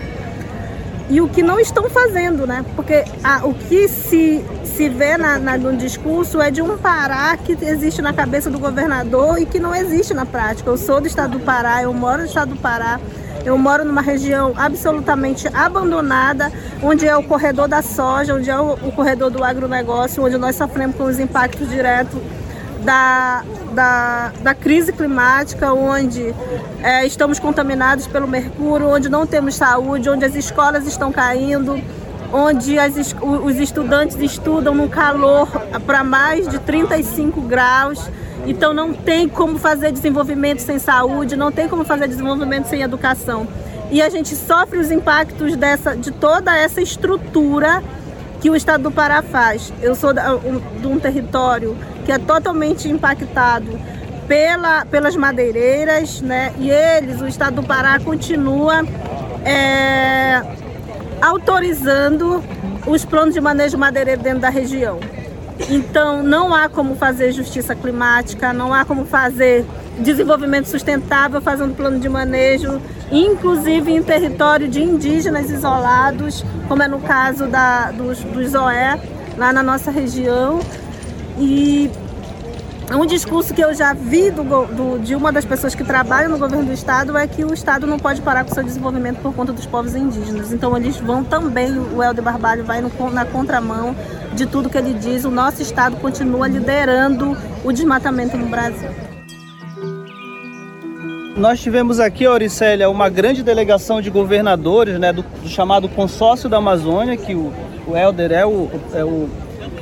E 1.10 1.22
o 1.22 1.30
que 1.30 1.42
não 1.42 1.58
estão 1.58 1.90
fazendo, 1.90 2.46
né? 2.46 2.66
Porque 2.76 3.06
a, 3.24 3.46
o 3.46 3.54
que 3.54 3.88
se, 3.88 4.44
se 4.66 4.90
vê 4.90 5.16
na, 5.18 5.40
na, 5.40 5.58
no 5.58 5.76
discurso 5.78 6.42
é 6.42 6.52
de 6.52 6.62
um 6.62 6.78
Pará 6.78 7.38
que 7.38 7.54
existe 7.62 8.02
na 8.02 8.12
cabeça 8.12 8.50
do 8.50 8.60
governador 8.60 9.42
e 9.42 9.46
que 9.46 9.58
não 9.58 9.74
existe 9.74 10.14
na 10.14 10.26
prática. 10.26 10.70
Eu 10.70 10.78
sou 10.78 11.00
do 11.00 11.08
estado 11.08 11.38
do 11.38 11.40
Pará, 11.40 11.82
eu 11.82 11.94
moro 11.94 12.20
no 12.20 12.26
estado 12.26 12.56
do 12.56 12.60
Pará. 12.60 13.00
Eu 13.48 13.58
moro 13.58 13.86
numa 13.86 14.02
região 14.02 14.52
absolutamente 14.58 15.48
abandonada, 15.54 16.52
onde 16.84 17.08
é 17.08 17.16
o 17.16 17.24
corredor 17.24 17.66
da 17.66 17.82
soja, 17.82 18.36
onde 18.36 18.50
é 18.50 18.60
o, 18.60 18.74
o 18.74 18.92
corredor 18.92 19.32
do 19.32 19.42
agronegócio, 19.42 20.22
onde 20.22 20.38
nós 20.38 20.58
sofremos 20.58 20.98
com 20.98 21.06
os 21.06 21.18
impactos 21.18 21.70
diretos 21.70 22.20
da, 22.84 23.46
da, 23.72 24.34
da, 24.42 24.54
crise 24.54 24.92
climática, 24.92 25.72
onde 25.72 26.36
é, 26.84 27.06
estamos 27.06 27.40
contaminados 27.40 28.06
pelo 28.06 28.28
mercúrio, 28.28 28.90
onde 28.90 29.08
não 29.08 29.26
temos 29.26 29.56
saúde, 29.56 30.10
onde 30.10 30.26
as 30.26 30.36
escolas 30.36 30.86
estão 30.86 31.10
caindo, 31.10 31.82
onde 32.34 32.78
as, 32.78 33.16
os 33.22 33.56
estudantes 33.56 34.18
estudam 34.18 34.76
no 34.76 34.90
calor 34.90 35.48
para 35.86 36.04
mais 36.04 36.50
de 36.50 36.60
35 36.60 37.40
graus. 37.44 38.10
Então 38.48 38.74
não 38.74 38.94
tem 38.94 39.28
como 39.28 39.60
fazer 39.60 39.92
desenvolvimento 39.92 40.60
sem 40.60 40.80
saúde, 40.80 41.36
não 41.36 41.52
tem 41.52 41.68
como 41.68 41.84
fazer 41.84 42.08
desenvolvimento 42.08 42.66
sem 42.66 42.82
educação. 42.82 43.46
E 43.92 44.02
a 44.02 44.10
gente 44.10 44.36
sofre 44.36 44.80
os 44.80 44.90
impactos 44.90 45.56
dessa, 45.58 45.96
de 45.96 46.12
toda 46.12 46.56
essa 46.58 46.82
estrutura 46.82 47.84
que 48.40 48.50
o 48.50 48.56
estado 48.56 48.84
do 48.84 48.92
Pará 48.92 49.22
faz. 49.22 49.74
Eu 49.82 49.96
sou 49.96 50.14
de 50.14 50.88
um 50.88 50.98
território 50.98 51.76
que 52.06 52.12
é 52.12 52.18
totalmente 52.18 52.88
impactado 52.88 53.78
pela, 54.30 54.86
pelas 54.86 55.16
madeireiras, 55.16 56.22
né? 56.22 56.54
E 56.58 56.70
eles, 56.70 57.22
o 57.22 57.28
estado 57.28 57.62
do 57.62 57.64
Pará, 57.64 58.00
continua 58.00 58.86
é, 59.44 60.42
autorizando 61.22 62.42
os 62.86 63.04
planos 63.04 63.34
de 63.34 63.42
manejo 63.42 63.78
madeireiro 63.78 64.22
dentro 64.22 64.40
da 64.40 64.50
região. 64.50 65.00
Então, 65.70 66.22
não 66.24 66.54
há 66.54 66.70
como 66.70 66.96
fazer 66.96 67.32
justiça 67.32 67.76
climática, 67.76 68.54
não 68.54 68.74
há 68.74 68.86
como 68.86 69.06
fazer 69.06 69.66
desenvolvimento 70.00 70.66
sustentável 70.66 71.42
fazendo 71.42 71.76
plano 71.76 72.00
de 72.00 72.08
manejo, 72.08 72.80
inclusive 73.12 73.92
em 73.92 74.04
território 74.04 74.68
de 74.68 74.82
indígenas 74.82 75.50
isolados, 75.50 76.46
como 76.68 76.84
é 76.84 76.88
no 76.88 77.00
caso 77.00 77.48
da, 77.48 77.92
dos, 77.92 78.20
dos 78.20 78.54
OE, 78.54 79.00
lá 79.38 79.52
na 79.52 79.64
nossa 79.64 79.90
região. 79.90 80.60
E 81.40 81.90
um 82.96 83.06
discurso 83.06 83.54
que 83.54 83.62
eu 83.62 83.74
já 83.74 83.94
vi 83.94 84.32
do, 84.32 84.44
do, 84.44 85.00
de 85.00 85.14
uma 85.14 85.32
das 85.32 85.44
pessoas 85.44 85.76
que 85.76 85.84
trabalham 85.84 86.30
no 86.30 86.38
governo 86.38 86.66
do 86.66 86.74
estado 86.74 87.18
é 87.18 87.28
que 87.28 87.44
o 87.44 87.54
estado 87.54 87.86
não 87.86 88.00
pode 88.00 88.22
parar 88.22 88.46
com 88.46 88.54
seu 88.54 88.64
desenvolvimento 88.64 89.20
por 89.22 89.34
conta 89.34 89.52
dos 89.52 89.66
povos 89.66 89.94
indígenas. 89.94 90.54
Então 90.54 90.76
eles 90.78 90.96
vão 90.98 91.24
também, 91.24 91.78
o 91.78 92.02
Helder 92.02 92.24
Barbalho 92.24 92.64
vai 92.64 92.80
no, 92.80 92.90
na 93.12 93.26
contramão 93.26 93.94
de 94.34 94.46
tudo 94.46 94.70
que 94.70 94.78
ele 94.78 94.94
diz. 94.94 95.26
O 95.26 95.32
nosso 95.32 95.62
estado 95.62 95.98
continua 95.98 96.48
liderando 96.48 97.36
o 97.64 97.74
desmatamento 97.74 98.38
no 98.38 98.48
Brasil. 98.48 98.90
Nós 101.36 101.60
tivemos 101.60 102.00
aqui, 102.00 102.26
Auricélia, 102.26 102.90
uma 102.90 103.10
grande 103.10 103.44
delegação 103.44 104.02
de 104.02 104.10
governadores 104.10 104.98
né, 104.98 105.12
do, 105.12 105.24
do 105.24 105.50
chamado 105.50 105.88
Consórcio 105.90 106.50
da 106.50 106.58
Amazônia, 106.58 107.18
que 107.18 107.36
o, 107.36 107.54
o 107.86 107.96
Helder 107.96 108.32
é 108.32 108.46
o, 108.46 108.70
é 108.94 109.04
o 109.04 109.30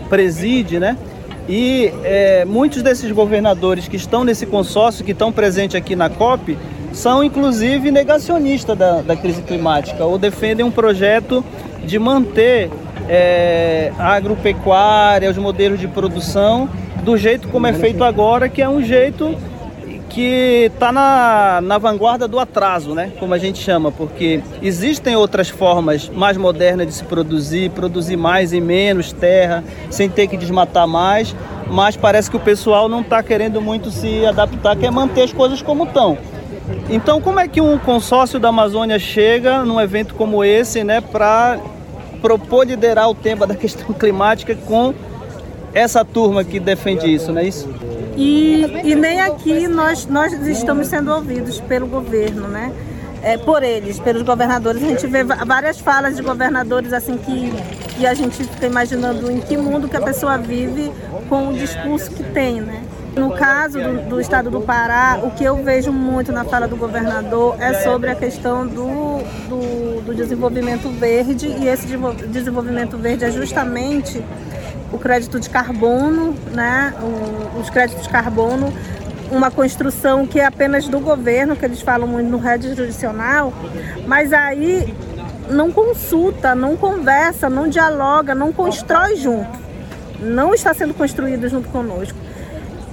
preside, 0.09 0.79
né? 0.79 0.97
E 1.47 1.93
é, 2.03 2.43
muitos 2.45 2.81
desses 2.81 3.11
governadores 3.11 3.87
que 3.87 3.95
estão 3.95 4.23
nesse 4.23 4.45
consórcio, 4.45 5.05
que 5.05 5.11
estão 5.11 5.31
presentes 5.31 5.75
aqui 5.75 5.95
na 5.95 6.09
COP, 6.09 6.57
são 6.91 7.23
inclusive 7.23 7.91
negacionistas 7.91 8.77
da, 8.77 9.01
da 9.01 9.15
crise 9.15 9.41
climática 9.41 10.03
ou 10.05 10.17
defendem 10.17 10.65
um 10.65 10.71
projeto 10.71 11.43
de 11.85 11.99
manter 11.99 12.69
é, 13.07 13.91
a 13.99 14.13
agropecuária, 14.13 15.29
os 15.29 15.37
modelos 15.37 15.79
de 15.79 15.87
produção 15.87 16.69
do 17.03 17.17
jeito 17.17 17.47
como 17.49 17.67
é 17.67 17.73
feito 17.73 18.03
agora, 18.03 18.49
que 18.49 18.61
é 18.61 18.67
um 18.67 18.81
jeito 18.81 19.35
que 20.09 20.71
está 20.73 20.91
na, 20.91 21.59
na 21.61 21.77
vanguarda 21.77 22.27
do 22.27 22.39
atraso, 22.39 22.93
né? 22.93 23.11
Como 23.19 23.33
a 23.33 23.37
gente 23.37 23.59
chama, 23.59 23.91
porque 23.91 24.41
existem 24.61 25.15
outras 25.15 25.49
formas 25.49 26.09
mais 26.09 26.37
modernas 26.37 26.87
de 26.87 26.93
se 26.93 27.03
produzir, 27.03 27.71
produzir 27.71 28.17
mais 28.17 28.53
em 28.53 28.61
menos 28.61 29.11
terra, 29.11 29.63
sem 29.89 30.09
ter 30.09 30.27
que 30.27 30.37
desmatar 30.37 30.87
mais, 30.87 31.35
mas 31.67 31.97
parece 31.97 32.29
que 32.29 32.37
o 32.37 32.39
pessoal 32.39 32.87
não 32.87 33.01
está 33.01 33.21
querendo 33.21 33.61
muito 33.61 33.91
se 33.91 34.25
adaptar, 34.25 34.75
quer 34.75 34.91
manter 34.91 35.23
as 35.23 35.33
coisas 35.33 35.61
como 35.61 35.85
estão. 35.85 36.17
Então, 36.89 37.21
como 37.21 37.39
é 37.39 37.47
que 37.47 37.61
um 37.61 37.77
consórcio 37.77 38.39
da 38.39 38.49
Amazônia 38.49 38.97
chega 38.97 39.63
num 39.63 39.79
evento 39.79 40.15
como 40.15 40.43
esse, 40.43 40.83
né, 40.83 41.01
para 41.01 41.59
propor 42.21 42.65
liderar 42.65 43.09
o 43.09 43.15
tema 43.15 43.45
da 43.45 43.55
questão 43.55 43.93
climática 43.93 44.55
com 44.55 44.93
essa 45.73 46.05
turma 46.05 46.43
que 46.43 46.59
defende 46.59 47.13
isso, 47.13 47.31
não 47.31 47.41
é 47.41 47.45
isso? 47.45 47.69
E, 48.15 48.63
e 48.83 48.95
nem 48.95 49.19
aqui 49.21 49.67
nós, 49.67 50.05
nós 50.05 50.33
estamos 50.47 50.87
sendo 50.87 51.11
ouvidos 51.11 51.59
pelo 51.61 51.87
governo, 51.87 52.47
né? 52.47 52.71
É, 53.21 53.37
por 53.37 53.63
eles, 53.63 53.99
pelos 53.99 54.21
governadores. 54.21 54.83
A 54.83 54.87
gente 54.87 55.07
vê 55.07 55.23
várias 55.23 55.79
falas 55.79 56.15
de 56.15 56.21
governadores 56.21 56.93
assim 56.93 57.17
que, 57.17 57.51
que 57.97 58.05
a 58.05 58.13
gente 58.13 58.43
fica 58.43 58.67
imaginando 58.67 59.31
em 59.31 59.39
que 59.41 59.57
mundo 59.57 59.89
que 59.89 59.97
a 59.97 60.01
pessoa 60.01 60.37
vive 60.37 60.91
com 61.27 61.49
o 61.49 61.53
discurso 61.53 62.11
que 62.11 62.23
tem, 62.23 62.61
né? 62.61 62.83
No 63.15 63.31
caso 63.31 63.79
do, 63.79 64.09
do, 64.09 64.21
estado 64.21 64.51
do 64.51 64.59
Pará, 64.59 65.19
o 65.23 65.31
que 65.31 65.43
eu 65.43 65.63
vejo 65.63 65.91
muito 65.91 66.33
na 66.33 66.43
fala 66.43 66.67
do 66.67 66.75
governador 66.75 67.55
é 67.59 67.73
sobre 67.75 68.09
a 68.09 68.15
questão 68.15 68.67
do, 68.67 69.19
do, 69.47 70.01
do 70.01 70.13
desenvolvimento 70.13 70.89
verde, 70.89 71.47
e 71.47 71.67
esse 71.67 71.87
desenvolvimento 72.27 72.97
verde 72.97 73.23
é 73.23 73.31
justamente 73.31 74.21
o 74.95 74.99
crédito 74.99 75.39
de 75.39 75.49
carbono, 75.49 76.35
né? 76.53 76.93
O, 77.01 77.59
os 77.59 77.69
créditos 77.69 78.03
de 78.03 78.09
carbono, 78.09 78.73
uma 79.31 79.51
construção 79.51 80.25
que 80.25 80.39
é 80.39 80.45
apenas 80.45 80.87
do 80.87 80.99
governo, 80.99 81.55
que 81.55 81.65
eles 81.65 81.81
falam 81.81 82.07
muito 82.07 82.29
no 82.29 82.37
rede 82.37 82.73
jurisdicional, 82.73 83.53
mas 84.07 84.33
aí 84.33 84.95
não 85.49 85.71
consulta, 85.71 86.55
não 86.55 86.75
conversa, 86.75 87.49
não 87.49 87.67
dialoga, 87.67 88.33
não 88.33 88.51
constrói 88.51 89.15
junto. 89.15 89.65
Não 90.19 90.53
está 90.53 90.73
sendo 90.73 90.93
construído 90.93 91.47
junto 91.49 91.69
conosco. 91.69 92.17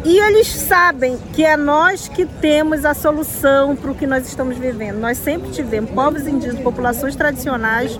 E 0.05 0.19
eles 0.19 0.49
sabem 0.49 1.17
que 1.33 1.45
é 1.45 1.57
nós 1.57 2.09
que 2.09 2.27
temos 2.27 2.85
a 2.85 2.93
solução 2.93 3.77
para 3.77 3.93
o 3.93 3.95
que 3.95 4.05
nós 4.05 4.27
estamos 4.27 4.59
vivendo. 4.59 4.99
Nós 4.99 5.17
sempre 5.17 5.51
tivemos 5.51 5.93
povos 5.93 6.27
indígenas, 6.27 6.61
populações 6.61 7.15
tradicionais, 7.15 7.99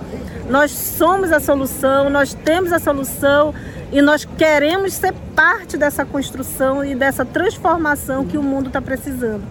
nós 0.49 0.71
somos 0.71 1.31
a 1.31 1.39
solução, 1.39 2.09
nós 2.09 2.33
temos 2.33 2.73
a 2.73 2.79
solução 2.79 3.53
e 3.93 4.01
nós 4.01 4.25
queremos 4.25 4.95
ser 4.95 5.13
parte 5.35 5.77
dessa 5.77 6.03
construção 6.03 6.83
e 6.83 6.95
dessa 6.95 7.23
transformação 7.23 8.25
que 8.25 8.39
o 8.39 8.41
mundo 8.41 8.67
está 8.67 8.81
precisando. 8.81 9.43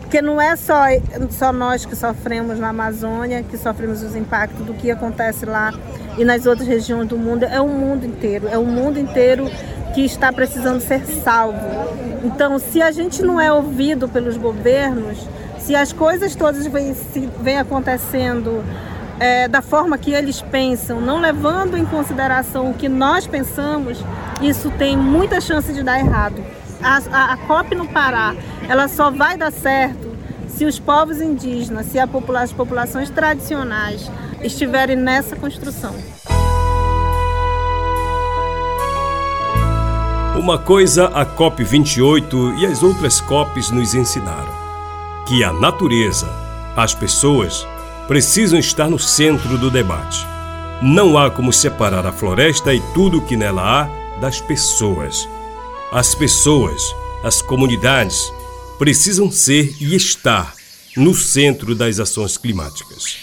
Porque 0.00 0.20
não 0.20 0.38
é 0.38 0.54
só, 0.54 0.84
só 1.30 1.50
nós 1.50 1.86
que 1.86 1.96
sofremos 1.96 2.58
na 2.58 2.68
Amazônia, 2.68 3.42
que 3.42 3.56
sofremos 3.56 4.02
os 4.02 4.14
impactos 4.14 4.66
do 4.66 4.74
que 4.74 4.90
acontece 4.90 5.46
lá 5.46 5.72
e 6.18 6.24
nas 6.26 6.44
outras 6.44 6.68
regiões 6.68 7.08
do 7.08 7.16
mundo, 7.16 7.44
é 7.44 7.58
o 7.58 7.66
mundo 7.66 8.04
inteiro, 8.04 8.46
é 8.48 8.58
o 8.58 8.66
mundo 8.66 9.00
inteiro 9.00 9.50
que 9.94 10.02
está 10.02 10.30
precisando 10.30 10.80
ser 10.80 11.04
salvo. 11.06 11.58
Então, 12.22 12.58
se 12.58 12.82
a 12.82 12.90
gente 12.90 13.22
não 13.22 13.40
é 13.40 13.50
ouvido 13.50 14.06
pelos 14.08 14.36
governos, 14.36 15.26
se 15.58 15.74
as 15.74 15.90
coisas 15.90 16.36
todas 16.36 16.66
vêm, 16.66 16.94
vêm 17.40 17.58
acontecendo 17.58 18.62
é, 19.18 19.48
da 19.48 19.62
forma 19.62 19.96
que 19.96 20.12
eles 20.12 20.42
pensam, 20.42 21.00
não 21.00 21.20
levando 21.20 21.76
em 21.76 21.84
consideração 21.84 22.70
o 22.70 22.74
que 22.74 22.88
nós 22.88 23.26
pensamos, 23.26 24.04
isso 24.42 24.70
tem 24.72 24.96
muita 24.96 25.40
chance 25.40 25.72
de 25.72 25.82
dar 25.82 25.98
errado. 25.98 26.42
A, 26.82 27.00
a, 27.10 27.32
a 27.32 27.36
COP 27.38 27.74
no 27.74 27.88
Pará, 27.88 28.34
ela 28.68 28.88
só 28.88 29.10
vai 29.10 29.36
dar 29.36 29.50
certo 29.50 30.14
se 30.48 30.64
os 30.64 30.78
povos 30.78 31.20
indígenas, 31.20 31.86
se 31.86 32.04
popula 32.06 32.40
as 32.40 32.52
populações 32.52 33.10
tradicionais 33.10 34.10
estiverem 34.42 34.96
nessa 34.96 35.36
construção. 35.36 35.94
Uma 40.38 40.58
coisa 40.58 41.06
a 41.08 41.24
COP28 41.26 42.58
e 42.58 42.66
as 42.66 42.82
outras 42.82 43.20
COPs 43.20 43.70
nos 43.70 43.94
ensinaram: 43.94 44.52
que 45.26 45.42
a 45.42 45.52
natureza, 45.52 46.28
as 46.76 46.94
pessoas, 46.94 47.66
precisam 48.06 48.58
estar 48.58 48.88
no 48.88 48.98
centro 48.98 49.58
do 49.58 49.70
debate. 49.70 50.26
Não 50.82 51.18
há 51.18 51.30
como 51.30 51.52
separar 51.52 52.06
a 52.06 52.12
floresta 52.12 52.72
e 52.72 52.80
tudo 52.94 53.18
o 53.18 53.24
que 53.24 53.36
nela 53.36 53.62
há 53.62 54.20
das 54.20 54.40
pessoas. 54.40 55.28
As 55.90 56.14
pessoas, 56.14 56.82
as 57.24 57.42
comunidades, 57.42 58.32
precisam 58.78 59.30
ser 59.30 59.74
e 59.80 59.94
estar 59.94 60.54
no 60.96 61.14
centro 61.14 61.74
das 61.74 61.98
ações 61.98 62.36
climáticas. 62.36 63.18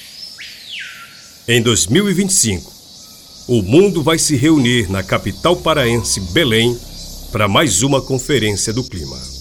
Em 1.47 1.61
2025, 1.61 2.71
o 3.47 3.61
mundo 3.61 4.01
vai 4.01 4.17
se 4.17 4.35
reunir 4.35 4.89
na 4.89 5.03
capital 5.03 5.55
paraense, 5.57 6.19
Belém, 6.31 6.77
para 7.31 7.47
mais 7.47 7.81
uma 7.81 8.01
conferência 8.01 8.71
do 8.71 8.83
clima. 8.83 9.32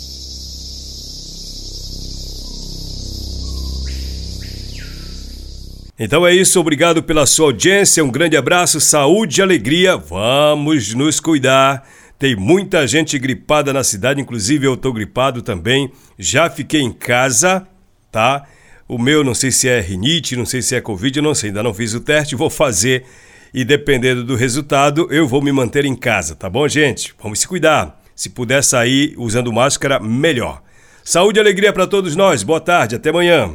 Então 6.05 6.27
é 6.27 6.35
isso, 6.35 6.59
obrigado 6.59 7.01
pela 7.01 7.25
sua 7.27 7.47
audiência, 7.47 8.05
um 8.05 8.11
grande 8.11 8.37
abraço, 8.37 8.81
saúde 8.81 9.41
e 9.41 9.43
alegria. 9.43 9.97
Vamos 9.97 10.93
nos 10.95 11.21
cuidar. 11.21 11.89
Tem 12.19 12.35
muita 12.35 12.85
gente 12.89 13.17
gripada 13.21 13.73
na 13.73 13.85
cidade, 13.85 14.21
inclusive 14.21 14.67
eu 14.67 14.77
tô 14.77 14.93
gripado 14.93 15.43
também. 15.43 15.93
Já 16.19 16.51
fiquei 16.51 16.81
em 16.81 16.91
casa, 16.91 17.69
tá? 18.11 18.43
O 18.89 18.99
meu 18.99 19.23
não 19.23 19.33
sei 19.33 19.53
se 19.53 19.69
é 19.69 19.81
rinite, 19.81 20.35
não 20.35 20.45
sei 20.45 20.61
se 20.61 20.75
é 20.75 20.81
covid, 20.81 21.21
não 21.21 21.37
sei, 21.37 21.51
ainda 21.51 21.63
não 21.63 21.73
fiz 21.73 21.95
o 21.95 22.01
teste, 22.01 22.35
vou 22.35 22.51
fazer 22.51 23.05
e 23.55 23.65
dependendo 23.65 24.25
do 24.25 24.35
resultado, 24.35 25.07
eu 25.09 25.29
vou 25.29 25.41
me 25.41 25.53
manter 25.53 25.85
em 25.85 25.95
casa, 25.95 26.35
tá 26.35 26.51
bom, 26.51 26.67
gente? 26.67 27.15
Vamos 27.23 27.39
se 27.39 27.47
cuidar. 27.47 28.03
Se 28.17 28.29
puder 28.29 28.65
sair 28.65 29.15
usando 29.17 29.53
máscara, 29.53 30.01
melhor. 30.01 30.65
Saúde 31.05 31.39
e 31.39 31.41
alegria 31.41 31.73
para 31.73 31.87
todos 31.87 32.17
nós. 32.17 32.43
Boa 32.43 32.61
tarde, 32.61 32.97
até 32.97 33.11
amanhã. 33.11 33.55